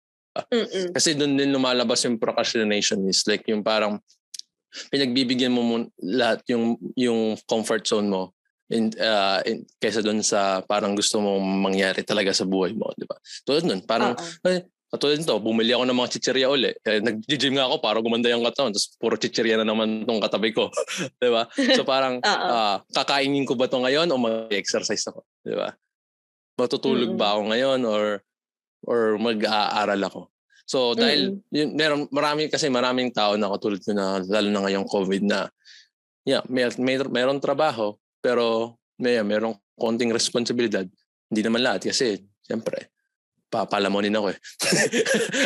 kasi 0.95 1.19
doon 1.19 1.35
din 1.35 1.51
lumalabas 1.51 2.07
yung 2.07 2.15
procrastination 2.15 3.03
is 3.11 3.27
like 3.27 3.43
yung 3.51 3.59
parang 3.59 3.99
pinagbibigyan 4.87 5.51
mo 5.51 5.83
lahat 5.99 6.45
yung 6.53 6.79
yung 6.95 7.35
comfort 7.43 7.83
zone 7.83 8.07
mo 8.07 8.31
in, 8.69 8.93
uh, 9.01 9.41
in 9.43 9.65
kaysa 9.81 10.05
doon 10.05 10.21
sa 10.21 10.61
parang 10.63 10.93
gusto 10.93 11.17
mong 11.17 11.41
mangyari 11.41 12.05
talaga 12.05 12.31
sa 12.31 12.45
buhay 12.45 12.77
mo, 12.77 12.93
di 12.93 13.03
ba? 13.03 13.17
Tulad 13.43 13.65
nun, 13.65 13.81
parang, 13.83 14.13
Uh-oh. 14.13 14.61
Katulad 14.89 15.21
nito, 15.21 15.37
bumili 15.37 15.69
ako 15.69 15.85
ng 15.85 15.99
mga 16.01 16.11
chichirya 16.17 16.49
uli. 16.49 16.73
Eh, 16.81 16.97
nag-gym 16.97 17.53
nga 17.53 17.69
ako 17.69 17.77
para 17.77 18.01
gumanda 18.01 18.25
yung 18.33 18.41
katawan. 18.41 18.73
Tapos 18.73 18.89
puro 18.97 19.13
chichirya 19.21 19.61
na 19.61 19.65
naman 19.65 20.01
itong 20.01 20.17
katabi 20.17 20.49
ko. 20.49 20.73
di 21.21 21.29
ba? 21.29 21.45
So 21.77 21.85
parang, 21.85 22.17
uh, 22.25 22.81
kakainin 22.89 23.45
ko 23.45 23.53
ba 23.53 23.69
to 23.69 23.77
ngayon 23.77 24.09
o 24.09 24.17
mag-exercise 24.17 25.05
ako? 25.13 25.21
Di 25.45 25.53
ba? 25.53 25.69
Matutulog 26.57 27.13
mm-hmm. 27.13 27.21
ba 27.21 27.37
ako 27.37 27.41
ngayon 27.53 27.79
or 27.85 28.03
or 28.89 29.21
mag-aaral 29.21 30.01
ako? 30.01 30.21
So 30.65 30.97
dahil 30.97 31.37
mm-hmm. 31.37 31.53
yun, 31.53 31.69
meron, 31.77 32.01
marami 32.09 32.49
kasi 32.49 32.65
maraming 32.73 33.13
tao 33.13 33.37
na 33.37 33.53
katulad 33.53 33.85
ko 33.85 33.93
na 33.93 34.25
lalo 34.25 34.49
na 34.49 34.65
ngayong 34.65 34.89
COVID 34.89 35.21
na 35.21 35.53
yeah, 36.25 36.41
may, 36.49 36.65
may, 36.81 36.97
meron 37.05 37.37
trabaho 37.37 37.93
pero 38.25 38.73
may, 38.97 39.21
merong 39.21 39.53
konting 39.77 40.09
responsibilidad. 40.09 40.83
Hindi 41.29 41.41
naman 41.45 41.61
lahat 41.61 41.93
kasi 41.93 42.25
siyempre 42.41 42.89
papalamunin 43.49 44.13
ako 44.13 44.31
eh. 44.31 44.37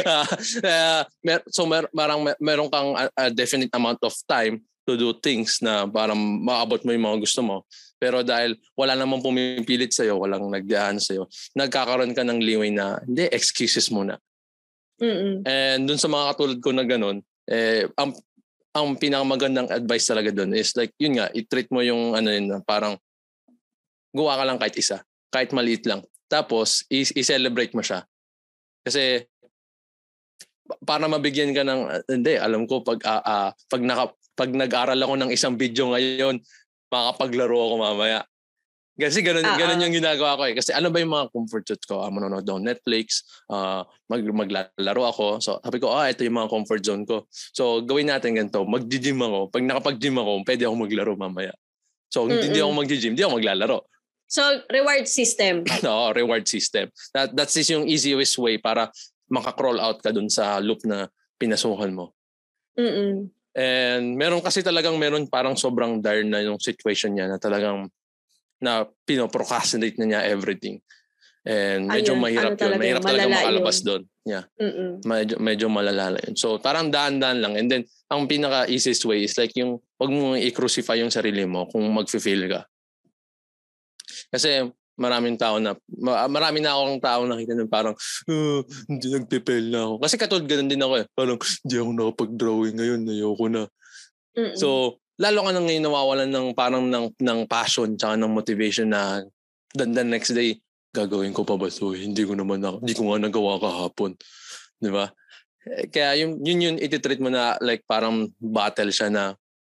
uh, 0.03 1.01
mer- 1.25 1.47
so 1.47 1.63
mer- 1.63 1.91
marang 1.95 2.21
mer- 2.21 2.41
meron 2.43 2.67
kang 2.67 2.93
a, 2.99 3.07
a 3.15 3.25
definite 3.31 3.71
amount 3.73 3.99
of 4.03 4.13
time 4.27 4.59
to 4.83 4.99
do 4.99 5.15
things 5.15 5.63
na 5.63 5.87
parang 5.87 6.19
maabot 6.19 6.83
mo 6.83 6.91
yung 6.91 7.07
mga 7.07 7.19
gusto 7.23 7.39
mo. 7.39 7.63
Pero 7.95 8.19
dahil 8.19 8.59
wala 8.75 8.99
namang 8.99 9.23
pumipilit 9.23 9.95
sa'yo, 9.95 10.19
walang 10.19 10.51
nagdaan 10.51 10.99
sa'yo, 10.99 11.31
nagkakaroon 11.55 12.11
ka 12.11 12.27
ng 12.27 12.43
liway 12.43 12.67
na, 12.67 12.99
hindi, 13.07 13.31
excuses 13.31 13.87
muna. 13.87 14.19
Mm-mm. 14.99 15.47
And 15.47 15.87
dun 15.87 15.95
sa 15.95 16.11
mga 16.11 16.35
katulad 16.35 16.59
ko 16.59 16.75
na 16.75 16.83
ganun, 16.83 17.23
eh, 17.47 17.87
ang, 17.95 18.11
ang 18.75 18.99
pinakamagandang 18.99 19.71
advice 19.71 20.11
talaga 20.11 20.35
dun 20.35 20.51
is 20.51 20.75
like, 20.75 20.91
yun 20.99 21.15
nga, 21.15 21.31
i-treat 21.31 21.71
mo 21.71 21.79
yung 21.79 22.11
ano 22.11 22.27
yun, 22.27 22.59
parang 22.67 22.99
gawa 24.11 24.35
ka 24.35 24.43
lang 24.51 24.59
kahit 24.59 24.75
isa. 24.75 24.99
Kahit 25.31 25.55
maliit 25.55 25.87
lang. 25.87 26.03
Tapos, 26.31 26.87
i- 26.89 27.05
celebrate 27.23 27.73
mo 27.75 27.83
siya. 27.83 28.03
Kasi, 28.83 29.23
para 30.83 31.05
mabigyan 31.07 31.51
ka 31.51 31.63
ng, 31.63 31.81
uh, 31.87 32.01
hindi, 32.09 32.33
alam 32.39 32.67
ko, 32.67 32.81
pag, 32.81 32.99
uh, 33.03 33.23
uh, 33.23 33.49
pag, 33.69 33.81
naka, 33.83 34.05
pag 34.33 34.49
nag-aral 34.49 34.99
ako 34.99 35.13
ng 35.19 35.31
isang 35.31 35.55
video 35.59 35.91
ngayon, 35.93 36.39
makapaglaro 36.89 37.57
ako 37.57 37.75
mamaya. 37.79 38.21
Kasi 38.93 39.25
ganun, 39.25 39.41
uh-huh. 39.41 39.57
ganun 39.57 39.81
yung 39.89 39.95
ginagawa 39.97 40.37
ko 40.37 40.45
eh. 40.45 40.53
Kasi 40.53 40.69
ano 40.69 40.93
ba 40.93 41.01
yung 41.01 41.09
mga 41.09 41.33
comfort 41.33 41.65
zone 41.65 41.85
ko? 41.89 42.05
Uh, 42.05 42.13
manonood 42.13 42.45
ako 42.45 42.61
Netflix, 42.61 43.25
uh, 43.49 43.81
mag, 44.05 44.21
maglalaro 44.21 45.03
ako. 45.09 45.25
So 45.41 45.57
sabi 45.65 45.81
ko, 45.81 45.97
ah, 45.97 46.13
ito 46.13 46.21
yung 46.21 46.37
mga 46.37 46.49
comfort 46.53 46.81
zone 46.85 47.03
ko. 47.09 47.25
So 47.33 47.81
gawin 47.81 48.13
natin 48.13 48.37
ganito. 48.37 48.61
Mag-gym 48.61 49.17
ako. 49.17 49.49
Pag 49.49 49.65
nakapag-gym 49.65 50.21
ako, 50.21 50.31
pwede 50.45 50.63
ako 50.69 50.75
maglaro 50.77 51.13
mamaya. 51.17 51.53
So 52.13 52.29
Mm-mm. 52.29 52.37
hindi 52.37 52.61
ako 52.61 52.71
mag-gym, 52.85 53.17
hindi 53.17 53.23
ako 53.25 53.33
maglalaro. 53.41 53.77
So, 54.27 54.41
reward 54.71 55.05
system. 55.05 55.63
Oo, 55.85 56.13
reward 56.19 56.49
system. 56.49 56.89
That, 57.13 57.35
that's 57.37 57.55
is 57.57 57.69
yung 57.69 57.85
easiest 57.85 58.37
way 58.41 58.57
para 58.57 58.89
maka-crawl 59.29 59.81
out 59.81 60.01
ka 60.01 60.13
dun 60.13 60.29
sa 60.29 60.57
loop 60.61 60.85
na 60.85 61.09
pinasukan 61.37 61.91
mo. 61.93 62.13
Mm-mm. 62.77 63.29
And 63.53 64.17
meron 64.17 64.41
kasi 64.41 64.65
talagang 64.65 64.97
meron 64.97 65.29
parang 65.29 65.53
sobrang 65.53 66.01
dire 66.01 66.25
na 66.25 66.41
yung 66.41 66.57
situation 66.57 67.13
niya 67.13 67.29
na 67.29 67.37
talagang 67.37 67.85
na 68.57 68.89
pinoprocrastinate 69.05 70.01
na 70.01 70.05
niya 70.09 70.21
everything. 70.25 70.81
And 71.43 71.91
medyo 71.91 72.15
Ayun, 72.15 72.23
mahirap 72.23 72.51
ano 72.55 72.63
yun. 72.63 72.79
Mahirap 72.79 73.03
talaga 73.03 73.27
makalabas 73.29 73.77
doon. 73.83 74.01
Yeah. 74.23 74.47
Mm-mm. 74.55 75.03
Medyo, 75.03 75.35
medyo 75.43 75.67
malala 75.67 76.17
yun. 76.23 76.39
So 76.39 76.57
parang 76.57 76.89
daan-daan 76.89 77.43
lang. 77.43 77.53
And 77.59 77.67
then 77.69 77.83
ang 78.09 78.25
pinaka 78.25 78.65
easiest 78.71 79.03
way 79.05 79.27
is 79.27 79.35
like 79.35 79.53
yung 79.59 79.77
wag 79.99 80.09
mo 80.09 80.33
i-crucify 80.39 80.97
yung 81.03 81.13
sarili 81.13 81.43
mo 81.43 81.67
kung 81.67 81.83
mag-feel 81.91 82.47
ka. 82.49 82.65
Kasi 84.33 84.65
maraming 84.97 85.37
tao 85.37 85.61
na, 85.61 85.77
marami 86.29 86.61
na 86.61 86.73
akong 86.73 87.01
tao 87.01 87.21
nakita 87.29 87.53
na 87.53 87.69
parang, 87.69 87.93
uh, 88.29 88.61
hindi 88.89 89.07
nagpipel 89.13 89.69
na 89.69 89.85
ako. 89.85 89.95
Kasi 90.01 90.15
katulad 90.17 90.45
ganun 90.49 90.69
din 90.69 90.81
ako 90.81 90.93
eh. 91.01 91.05
Parang, 91.13 91.37
hindi 91.37 91.75
ako 91.77 91.89
nakapag-drawing 91.93 92.75
ngayon, 92.77 93.01
ayoko 93.09 93.45
na. 93.49 93.63
Mm-mm. 94.33 94.57
So, 94.57 94.97
lalo 95.21 95.45
ka 95.45 95.51
na 95.53 95.61
ngayon 95.61 95.85
nawawalan 95.85 96.29
ng 96.33 96.47
parang 96.57 96.89
ng, 96.89 97.13
ng 97.21 97.39
passion 97.45 97.93
tsaka 97.93 98.17
ng 98.17 98.33
motivation 98.33 98.89
na 98.89 99.21
the, 99.77 99.85
the 99.85 100.01
next 100.01 100.33
day, 100.33 100.57
gagawin 100.93 101.33
ko 101.33 101.41
pa 101.45 101.57
ba 101.57 101.69
so 101.69 101.93
hindi 101.93 102.21
ko 102.25 102.33
naman 102.37 102.61
na, 102.61 102.77
hindi 102.77 102.93
ko 102.97 103.09
nga 103.09 103.21
nagawa 103.21 103.61
kahapon. 103.61 104.17
Di 104.77 104.89
ba? 104.89 105.09
Eh, 105.63 105.89
kaya 105.89 106.21
yun, 106.21 106.41
yun 106.41 106.59
yun 106.59 106.75
ititreat 106.81 107.21
mo 107.21 107.29
na 107.29 107.55
like 107.61 107.85
parang 107.85 108.29
battle 108.37 108.89
siya 108.89 109.09
na 109.09 109.33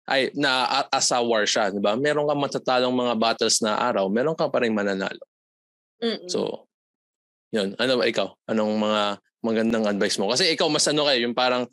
ay 0.08 0.32
na 0.32 0.82
as 0.88 1.12
a 1.12 1.20
war 1.20 1.44
siya, 1.44 1.68
'di 1.68 1.84
ba? 1.84 1.94
Meron 1.94 2.24
kang 2.24 2.40
matatalong 2.40 2.96
mga 2.96 3.14
battles 3.20 3.60
na 3.60 3.76
araw, 3.76 4.08
meron 4.08 4.34
ka 4.34 4.48
pa 4.48 4.64
ring 4.64 4.72
mananalo. 4.72 5.22
Mm-mm. 6.00 6.26
So, 6.32 6.66
'yun. 7.52 7.76
Ano 7.76 8.00
ba 8.00 8.04
ikaw? 8.08 8.32
Anong 8.48 8.72
mga 8.80 9.02
magandang 9.44 9.84
advice 9.86 10.16
mo? 10.16 10.32
Kasi 10.32 10.48
ikaw 10.50 10.66
mas 10.72 10.88
ano 10.88 11.04
kayo, 11.06 11.28
yung 11.28 11.36
parang 11.36 11.68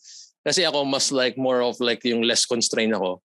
kasi 0.45 0.61
ako 0.61 0.85
mas 0.85 1.09
like 1.09 1.39
more 1.39 1.65
of 1.65 1.79
like 1.81 2.03
yung 2.05 2.21
less 2.21 2.45
constrained 2.45 2.93
ako. 2.93 3.23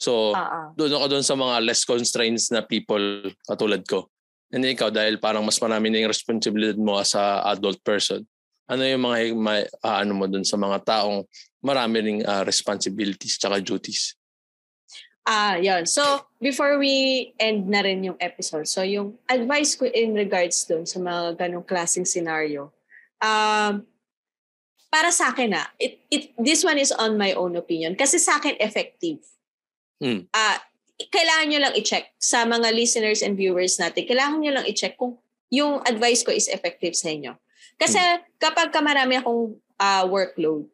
So, 0.00 0.34
uh-uh. 0.34 0.74
doon 0.74 0.98
ako 0.98 1.06
doon 1.14 1.26
sa 1.26 1.36
mga 1.38 1.56
less 1.62 1.86
constraints 1.86 2.50
na 2.50 2.64
people 2.64 3.28
katulad 3.46 3.84
ko. 3.86 4.10
And 4.52 4.66
ikaw, 4.66 4.92
dahil 4.92 5.16
parang 5.16 5.46
mas 5.46 5.56
marami 5.62 5.88
na 5.88 6.04
yung 6.04 6.12
responsibility 6.12 6.76
mo 6.76 7.00
as 7.00 7.16
a 7.16 7.40
adult 7.54 7.80
person, 7.80 8.20
ano 8.68 8.82
yung 8.84 9.00
mga 9.00 9.16
may, 9.32 9.64
uh, 9.80 9.96
ano 10.04 10.12
mo 10.12 10.28
doon 10.28 10.44
sa 10.44 10.60
mga 10.60 10.84
taong 10.84 11.24
marami 11.64 11.96
ring 12.04 12.20
uh, 12.26 12.44
responsibilities 12.44 13.40
tsaka 13.40 13.64
duties? 13.64 14.12
Ah, 15.22 15.54
yon. 15.54 15.86
So, 15.86 16.02
before 16.42 16.82
we 16.82 17.30
end 17.38 17.70
na 17.70 17.86
rin 17.86 18.02
yung 18.02 18.18
episode, 18.18 18.66
so 18.66 18.82
yung 18.82 19.14
advice 19.30 19.78
ko 19.78 19.86
in 19.86 20.18
regards 20.18 20.66
dun 20.66 20.82
sa 20.82 20.98
mga 20.98 21.38
ganong 21.38 21.62
klaseng 21.62 22.06
scenario, 22.06 22.74
um, 23.22 23.86
para 24.92 25.08
sa 25.14 25.30
akin 25.30 25.54
na, 25.54 25.62
ah, 25.62 25.68
it, 25.78 26.02
it, 26.10 26.34
this 26.36 26.66
one 26.66 26.76
is 26.76 26.90
on 26.90 27.14
my 27.14 27.32
own 27.38 27.54
opinion. 27.54 27.94
Kasi 27.94 28.18
sa 28.18 28.42
akin, 28.42 28.58
effective. 28.58 29.22
Mm. 30.02 30.26
Uh, 30.34 30.58
kailangan 31.08 31.46
nyo 31.48 31.60
lang 31.64 31.74
i-check 31.78 32.12
sa 32.18 32.42
mga 32.42 32.74
listeners 32.74 33.22
and 33.22 33.38
viewers 33.38 33.78
natin, 33.78 34.04
kailangan 34.04 34.42
nyo 34.42 34.52
lang 34.58 34.66
i-check 34.66 34.98
kung 34.98 35.16
yung 35.48 35.80
advice 35.86 36.26
ko 36.26 36.34
is 36.34 36.50
effective 36.50 36.98
sa 36.98 37.14
inyo. 37.14 37.32
Kasi 37.78 37.98
mm. 37.98 38.42
kapag 38.42 38.74
ka 38.74 38.82
marami 38.82 39.22
akong 39.22 39.54
uh, 39.78 40.04
workload, 40.10 40.66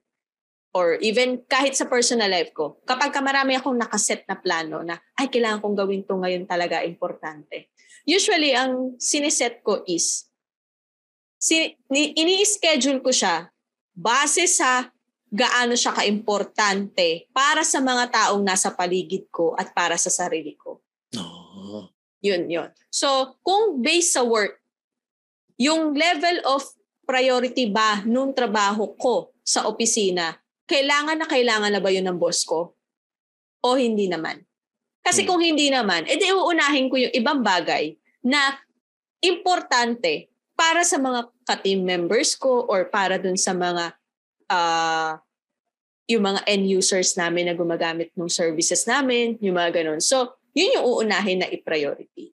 or 0.76 1.00
even 1.00 1.40
kahit 1.48 1.72
sa 1.72 1.88
personal 1.88 2.28
life 2.28 2.52
ko, 2.52 2.80
kapag 2.84 3.12
ka 3.12 3.24
marami 3.24 3.56
akong 3.56 3.76
nakaset 3.76 4.24
na 4.28 4.36
plano 4.36 4.84
na, 4.84 5.00
ay, 5.16 5.32
kailangan 5.32 5.64
kong 5.64 5.76
gawin 5.78 6.04
to 6.04 6.16
ngayon 6.20 6.44
talaga, 6.44 6.84
importante. 6.84 7.72
Usually, 8.04 8.52
ang 8.52 8.96
siniset 9.00 9.64
ko 9.64 9.84
is, 9.88 10.28
si, 11.40 11.76
ini-schedule 11.92 13.00
ko 13.00 13.12
siya 13.12 13.48
base 13.96 14.44
sa 14.46 14.88
gaano 15.28 15.76
siya 15.76 15.92
kaimportante 15.92 17.28
para 17.32 17.60
sa 17.60 17.84
mga 17.84 18.08
taong 18.08 18.40
nasa 18.40 18.72
paligid 18.72 19.28
ko 19.28 19.52
at 19.56 19.72
para 19.76 19.96
sa 20.00 20.08
sarili 20.08 20.56
ko. 20.56 20.80
Oh. 21.16 21.88
Yun, 22.24 22.48
yun. 22.50 22.68
So, 22.88 23.38
kung 23.44 23.84
based 23.84 24.16
sa 24.16 24.24
work, 24.24 24.58
yung 25.60 25.92
level 25.92 26.38
of 26.48 26.64
priority 27.04 27.68
ba 27.68 28.04
nung 28.04 28.32
trabaho 28.32 28.94
ko 28.96 29.32
sa 29.42 29.64
opisina 29.64 30.36
kailangan 30.68 31.16
na 31.16 31.26
kailangan 31.26 31.72
na 31.72 31.80
ba 31.80 31.88
yun 31.88 32.04
ng 32.04 32.20
boss 32.20 32.44
ko? 32.44 32.76
O 33.64 33.74
hindi 33.74 34.06
naman? 34.06 34.44
Kasi 35.00 35.24
hmm. 35.24 35.28
kung 35.28 35.40
hindi 35.40 35.72
naman, 35.72 36.04
edi 36.04 36.28
uunahin 36.28 36.92
ko 36.92 37.00
yung 37.00 37.14
ibang 37.16 37.40
bagay 37.40 37.96
na 38.20 38.60
importante 39.24 40.28
para 40.52 40.84
sa 40.84 41.00
mga 41.00 41.32
ka-team 41.48 41.82
members 41.82 42.36
ko 42.36 42.68
or 42.68 42.86
para 42.92 43.16
dun 43.16 43.40
sa 43.40 43.56
mga 43.56 43.96
uh, 44.52 45.16
yung 46.08 46.24
mga 46.24 46.40
end 46.48 46.64
users 46.68 47.16
namin 47.16 47.48
na 47.48 47.54
gumagamit 47.54 48.12
ng 48.16 48.32
services 48.32 48.88
namin, 48.88 49.36
yung 49.44 49.60
mga 49.60 49.84
ganun. 49.84 50.00
So, 50.00 50.40
yun 50.56 50.80
yung 50.80 50.86
uunahin 50.88 51.44
na 51.44 51.48
i-priority. 51.52 52.32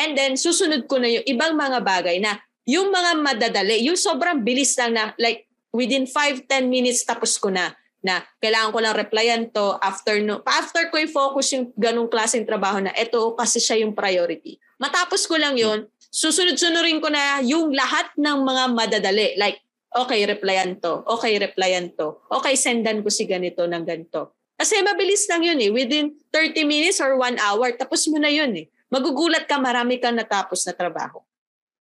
And 0.00 0.16
then, 0.16 0.40
susunod 0.40 0.88
ko 0.88 0.96
na 0.96 1.12
yung 1.12 1.26
ibang 1.28 1.52
mga 1.52 1.84
bagay 1.84 2.16
na 2.16 2.40
yung 2.64 2.88
mga 2.88 3.20
madadali, 3.20 3.84
yung 3.84 4.00
sobrang 4.00 4.40
bilis 4.40 4.72
lang 4.80 4.96
na 4.96 5.12
like 5.20 5.49
within 5.70 6.06
5-10 6.06 6.66
minutes 6.66 7.02
tapos 7.06 7.38
ko 7.38 7.50
na 7.50 7.74
na 8.00 8.24
kailangan 8.40 8.72
ko 8.72 8.78
lang 8.80 8.96
replyan 8.96 9.42
to 9.52 9.76
after 9.84 10.16
no 10.24 10.40
after 10.48 10.88
ko 10.88 10.96
i-focus 10.96 11.52
yung 11.52 11.68
ganung 11.76 12.08
klaseng 12.08 12.48
trabaho 12.48 12.80
na 12.80 12.96
ito 12.96 13.36
kasi 13.36 13.60
siya 13.60 13.84
yung 13.84 13.92
priority. 13.92 14.56
Matapos 14.80 15.28
ko 15.28 15.36
lang 15.36 15.60
yon 15.60 15.84
susunod-sunurin 16.10 16.98
ko 16.98 17.08
na 17.08 17.38
yung 17.40 17.70
lahat 17.70 18.10
ng 18.18 18.38
mga 18.42 18.64
madadali. 18.74 19.38
Like, 19.38 19.62
okay, 19.94 20.26
replyan 20.26 20.82
to. 20.82 21.06
Okay, 21.06 21.38
replyan 21.38 21.94
to. 21.94 22.18
Okay, 22.26 22.58
sendan 22.58 23.06
ko 23.06 23.08
si 23.08 23.24
ganito 23.30 23.62
ng 23.64 23.86
ganito. 23.86 24.34
Kasi 24.58 24.82
mabilis 24.84 25.24
lang 25.30 25.40
yun 25.40 25.56
eh. 25.56 25.70
Within 25.72 26.12
30 26.34 26.68
minutes 26.68 26.98
or 27.00 27.16
1 27.16 27.40
hour, 27.40 27.72
tapos 27.78 28.04
mo 28.10 28.20
na 28.20 28.28
yun 28.28 28.52
eh. 28.58 28.68
Magugulat 28.90 29.46
ka, 29.46 29.56
marami 29.56 30.02
kang 30.02 30.18
natapos 30.18 30.66
na 30.66 30.74
trabaho. 30.74 31.22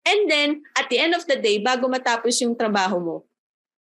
And 0.06 0.28
then, 0.28 0.50
at 0.76 0.90
the 0.90 1.00
end 1.00 1.14
of 1.16 1.24
the 1.30 1.38
day, 1.38 1.62
bago 1.62 1.86
matapos 1.88 2.36
yung 2.42 2.58
trabaho 2.58 2.98
mo, 3.00 3.16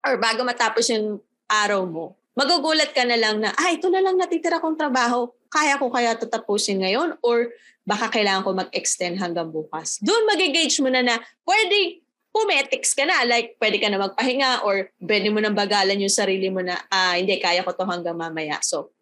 or 0.06 0.16
bago 0.20 0.42
matapos 0.48 0.88
yung 0.92 1.20
araw 1.50 1.84
mo, 1.84 2.20
magugulat 2.38 2.96
ka 2.96 3.04
na 3.04 3.20
lang 3.20 3.44
na, 3.44 3.52
ah, 3.52 3.72
ito 3.74 3.92
na 3.92 4.00
lang 4.00 4.16
natitira 4.16 4.64
kong 4.64 4.80
trabaho. 4.80 5.28
Kaya 5.50 5.76
ko 5.76 5.92
kaya 5.92 6.16
ito 6.16 6.30
tapusin 6.30 6.80
ngayon? 6.80 7.20
Or 7.26 7.52
baka 7.84 8.08
kailangan 8.14 8.46
ko 8.46 8.56
mag-extend 8.56 9.20
hanggang 9.20 9.50
bukas. 9.50 10.00
Doon 10.00 10.30
mag-gauge 10.30 10.78
mo 10.80 10.88
na 10.94 11.04
na, 11.04 11.16
pwede 11.44 12.06
pumetics 12.30 12.94
ka 12.94 13.04
na. 13.04 13.26
Like, 13.26 13.58
pwede 13.58 13.82
ka 13.82 13.90
na 13.90 14.00
magpahinga 14.00 14.64
or 14.64 14.94
pwede 15.02 15.28
mo 15.34 15.42
nang 15.42 15.58
bagalan 15.58 16.00
yung 16.00 16.14
sarili 16.14 16.48
mo 16.48 16.62
na, 16.62 16.78
ah, 16.94 17.18
hindi, 17.18 17.36
kaya 17.42 17.66
ko 17.66 17.74
to 17.74 17.84
hanggang 17.84 18.16
mamaya. 18.16 18.62
So, 18.62 18.94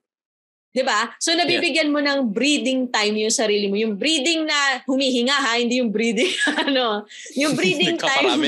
'Di 0.71 0.84
ba? 0.86 1.10
So 1.17 1.34
nabibigyan 1.34 1.89
mo 1.89 2.03
ng 2.03 2.30
breathing 2.30 2.91
time 2.91 3.17
yung 3.17 3.34
sarili 3.34 3.65
mo. 3.71 3.75
Yung 3.80 3.95
breathing 3.97 4.45
na 4.45 4.84
humihinga 4.86 5.34
ha, 5.34 5.58
hindi 5.58 5.82
yung 5.82 5.89
breathing 5.89 6.30
ano, 6.67 7.08
yung 7.34 7.56
breathing 7.60 7.97
time. 7.97 8.45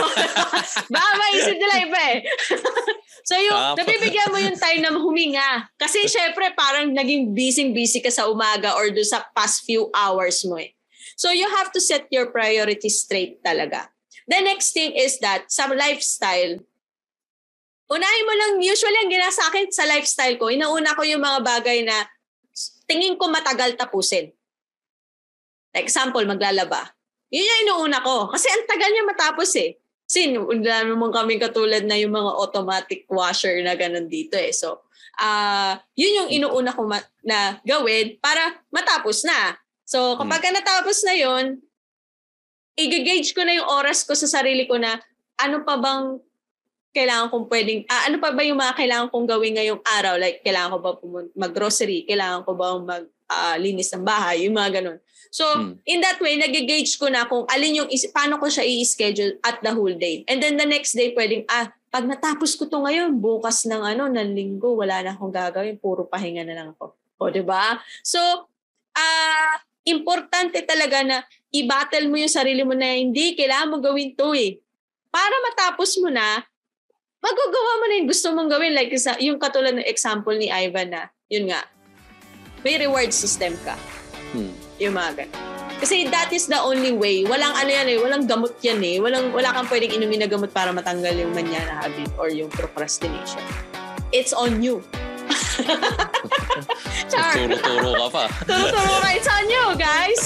Baka 0.94 1.10
maisip 1.22 1.56
nila 1.56 1.74
iba 1.86 2.00
eh. 2.16 2.20
so 3.26 3.34
yung 3.38 3.78
nabibigyan 3.78 4.30
mo 4.32 4.38
yung 4.42 4.58
time 4.58 4.80
na 4.82 4.90
huminga. 4.90 5.70
Kasi 5.78 6.10
syempre 6.10 6.50
parang 6.56 6.90
naging 6.90 7.30
busy-busy 7.30 8.02
ka 8.02 8.10
sa 8.10 8.26
umaga 8.26 8.74
or 8.74 8.90
do 8.90 9.04
sa 9.06 9.22
past 9.36 9.62
few 9.62 9.86
hours 9.94 10.42
mo 10.48 10.58
eh. 10.58 10.74
So 11.16 11.32
you 11.32 11.48
have 11.48 11.72
to 11.72 11.80
set 11.80 12.10
your 12.12 12.28
priorities 12.34 13.06
straight 13.06 13.40
talaga. 13.40 13.88
The 14.26 14.42
next 14.42 14.74
thing 14.74 14.98
is 14.98 15.22
that 15.22 15.46
sa 15.54 15.70
lifestyle, 15.70 16.58
unahin 17.86 18.26
mo 18.26 18.34
lang, 18.34 18.52
usually 18.62 18.98
ang 18.98 19.10
gina 19.10 19.30
sa 19.30 19.50
akin 19.50 19.70
sa 19.70 19.86
lifestyle 19.86 20.36
ko, 20.38 20.50
inauna 20.50 20.98
ko 20.98 21.02
yung 21.06 21.22
mga 21.22 21.40
bagay 21.42 21.86
na 21.86 22.06
tingin 22.86 23.18
ko 23.18 23.30
matagal 23.30 23.74
tapusin. 23.78 24.30
Like 25.74 25.86
example, 25.86 26.24
maglalaba. 26.24 26.96
Yun 27.28 27.44
yung 27.44 27.60
inuuna 27.68 28.00
ko. 28.00 28.32
Kasi 28.32 28.48
ang 28.48 28.64
tagal 28.64 28.90
niya 28.90 29.04
matapos 29.04 29.50
eh. 29.60 29.76
Kasi 30.06 30.38
wala 30.38 30.86
naman 30.86 31.10
kami 31.10 31.36
katulad 31.42 31.82
na 31.82 31.98
yung 31.98 32.14
mga 32.14 32.32
automatic 32.38 33.04
washer 33.10 33.58
na 33.60 33.74
ganun 33.74 34.06
dito 34.06 34.38
eh. 34.38 34.54
So, 34.54 34.86
uh, 35.18 35.74
yun 35.98 36.24
yung 36.24 36.30
inuuna 36.30 36.72
ko 36.72 36.86
ma- 36.86 37.10
na 37.26 37.58
gawin 37.66 38.16
para 38.22 38.56
matapos 38.70 39.26
na. 39.26 39.58
So, 39.82 40.14
kapag 40.16 40.46
hmm. 40.46 40.54
natapos 40.62 41.02
na 41.04 41.14
yun, 41.18 41.60
i-gauge 42.78 43.34
ko 43.34 43.42
na 43.42 43.56
yung 43.56 43.68
oras 43.68 44.06
ko 44.06 44.14
sa 44.14 44.28
sarili 44.28 44.68
ko 44.68 44.78
na 44.78 45.00
ano 45.40 45.64
pa 45.64 45.76
bang 45.76 46.20
kailangan 46.96 47.28
kong 47.28 47.46
pwedeng, 47.52 47.84
ah, 47.92 48.08
ano 48.08 48.16
pa 48.16 48.32
ba 48.32 48.40
yung 48.40 48.56
mga 48.56 48.72
kailangan 48.72 49.08
kong 49.12 49.26
gawin 49.28 49.52
ngayong 49.60 49.82
araw? 49.84 50.16
Like, 50.16 50.40
kailangan 50.40 50.72
ko 50.72 50.78
ba 50.80 50.90
mag-grocery? 51.36 52.08
Kailangan 52.08 52.48
ko 52.48 52.56
ba 52.56 52.66
mag 52.80 53.04
uh, 53.28 53.56
linis 53.60 53.92
ng 53.92 54.00
bahay? 54.00 54.48
Yung 54.48 54.56
mga 54.56 54.80
ganun. 54.80 54.98
So, 55.28 55.44
hmm. 55.44 55.76
in 55.84 56.00
that 56.00 56.16
way, 56.24 56.40
nag-gauge 56.40 56.96
ko 56.96 57.12
na 57.12 57.28
kung 57.28 57.44
alin 57.52 57.84
yung, 57.84 57.90
is- 57.92 58.08
paano 58.08 58.40
ko 58.40 58.48
siya 58.48 58.64
i-schedule 58.64 59.36
at 59.44 59.60
the 59.60 59.76
whole 59.76 59.92
day. 59.92 60.24
And 60.24 60.40
then 60.40 60.56
the 60.56 60.64
next 60.64 60.96
day, 60.96 61.12
pwedeng, 61.12 61.44
ah, 61.52 61.68
pag 61.92 62.08
natapos 62.08 62.56
ko 62.56 62.64
to 62.64 62.80
ngayon, 62.80 63.20
bukas 63.20 63.68
ng 63.68 63.84
ano, 63.84 64.08
ng 64.08 64.32
linggo, 64.32 64.80
wala 64.80 65.04
na 65.04 65.12
akong 65.12 65.32
gagawin, 65.32 65.76
puro 65.76 66.08
pahinga 66.08 66.48
na 66.48 66.56
lang 66.56 66.68
ako. 66.72 66.96
O, 67.20 67.28
di 67.28 67.44
ba? 67.44 67.76
So, 68.00 68.20
ah, 68.96 69.04
uh, 69.04 69.54
importante 69.86 70.58
talaga 70.66 71.06
na 71.06 71.22
i-battle 71.54 72.10
mo 72.10 72.18
yung 72.18 72.32
sarili 72.32 72.66
mo 72.66 72.74
na 72.74 72.98
hindi, 72.98 73.38
kailangan 73.38 73.70
mo 73.70 73.76
gawin 73.78 74.12
to 74.18 74.34
eh. 74.34 74.58
Para 75.14 75.32
matapos 75.46 75.94
mo 76.02 76.10
na, 76.10 76.42
magagawa 77.20 77.72
mo 77.80 77.84
na 77.88 77.94
yung 78.00 78.08
gusto 78.08 78.26
mong 78.32 78.50
gawin. 78.50 78.72
Like 78.72 78.90
yung 79.20 79.38
katulad 79.40 79.76
ng 79.76 79.88
example 79.88 80.34
ni 80.36 80.48
Ivan 80.48 80.92
na, 80.92 81.08
yun 81.28 81.50
nga, 81.50 81.64
may 82.62 82.78
reward 82.80 83.14
system 83.14 83.54
ka. 83.62 83.78
Hmm. 84.34 84.52
Yung 84.82 84.94
mga 84.96 85.24
ganun. 85.24 85.44
Kasi 85.76 86.08
that 86.08 86.32
is 86.32 86.48
the 86.48 86.56
only 86.56 86.92
way. 86.96 87.20
Walang 87.28 87.52
ano 87.52 87.68
yan 87.68 87.86
eh, 87.92 87.98
walang 88.00 88.24
gamot 88.24 88.56
yan 88.64 88.80
eh. 88.80 88.96
Walang, 88.96 89.28
wala 89.36 89.52
kang 89.52 89.68
pwedeng 89.68 89.92
inumin 89.92 90.24
na 90.24 90.28
gamot 90.28 90.48
para 90.48 90.72
matanggal 90.72 91.12
yung 91.12 91.36
manya 91.36 91.60
na 91.68 91.74
habit 91.84 92.08
or 92.16 92.32
yung 92.32 92.48
procrastination. 92.48 93.44
It's 94.08 94.32
on 94.32 94.64
you. 94.64 94.80
Char. 97.10 97.32
Turo-turo 97.34 97.90
ka 97.96 98.08
pa. 98.10 98.24
Turo-turo 98.44 98.94
ka. 99.02 99.08
It's 99.16 99.28
on 99.28 99.46
you, 99.50 99.64
guys. 99.88 100.20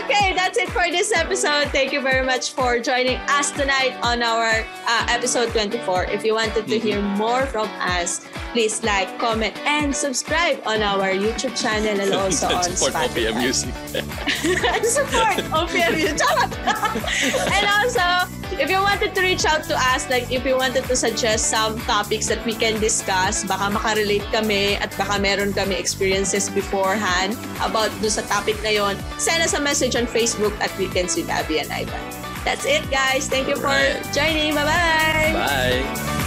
okay, 0.00 0.32
that's 0.34 0.58
it 0.58 0.68
for 0.70 0.86
this 0.90 1.12
episode. 1.12 1.68
Thank 1.70 1.92
you 1.92 2.00
very 2.00 2.24
much 2.24 2.52
for 2.52 2.78
joining 2.80 3.16
us 3.28 3.50
tonight 3.50 3.96
on 4.02 4.22
our 4.22 4.64
uh, 4.86 5.06
episode 5.08 5.50
24. 5.52 6.04
If 6.12 6.24
you 6.24 6.34
wanted 6.34 6.66
to 6.66 6.78
hear 6.78 7.00
more 7.16 7.46
from 7.46 7.68
us, 7.80 8.26
please 8.52 8.82
like, 8.82 9.18
comment, 9.18 9.56
and 9.66 9.94
subscribe 9.94 10.60
on 10.66 10.82
our 10.82 11.10
YouTube 11.10 11.54
channel 11.56 12.00
and 12.00 12.12
also 12.20 12.48
on 12.48 12.62
support 12.64 12.92
Spotify. 12.92 13.30
OPM 13.30 13.36
Music. 13.40 13.74
support 14.84 15.36
OPM 15.54 15.92
Music. 15.96 16.20
and 17.54 17.64
also, 17.78 18.30
if 18.60 18.68
you 18.68 18.78
wanted 18.78 19.14
to 19.14 19.20
reach 19.22 19.44
out 19.44 19.64
to 19.64 19.74
us, 19.94 20.08
like 20.10 20.30
if 20.30 20.44
you 20.44 20.56
wanted 20.56 20.84
to 20.84 20.96
suggest 20.96 21.48
some 21.48 21.78
topics 21.88 22.26
that 22.28 22.44
we 22.44 22.52
can 22.52 22.78
discuss, 22.80 23.44
baka 23.44 23.72
makarelate 23.72 24.26
kami 24.32 24.76
at 24.76 24.92
baka 24.98 25.18
meron 25.18 25.52
kami 25.52 25.74
experiences 25.74 26.50
beforehand 26.50 27.38
about 27.64 27.88
do 28.04 28.10
sa 28.10 28.22
topic 28.28 28.58
na 28.62 28.70
yon, 28.70 28.94
send 29.16 29.42
us 29.42 29.54
a 29.54 29.60
message 29.60 29.96
on 29.96 30.04
Facebook 30.04 30.52
at 30.60 30.70
Weekends 30.76 31.16
with 31.16 31.30
Abby 31.30 31.60
and 31.62 31.70
Ivan. 31.72 32.02
That's 32.44 32.64
it, 32.64 32.84
guys. 32.90 33.28
Thank 33.28 33.48
you 33.48 33.56
for 33.56 33.76
joining. 34.12 34.56
Bye-bye! 34.56 36.19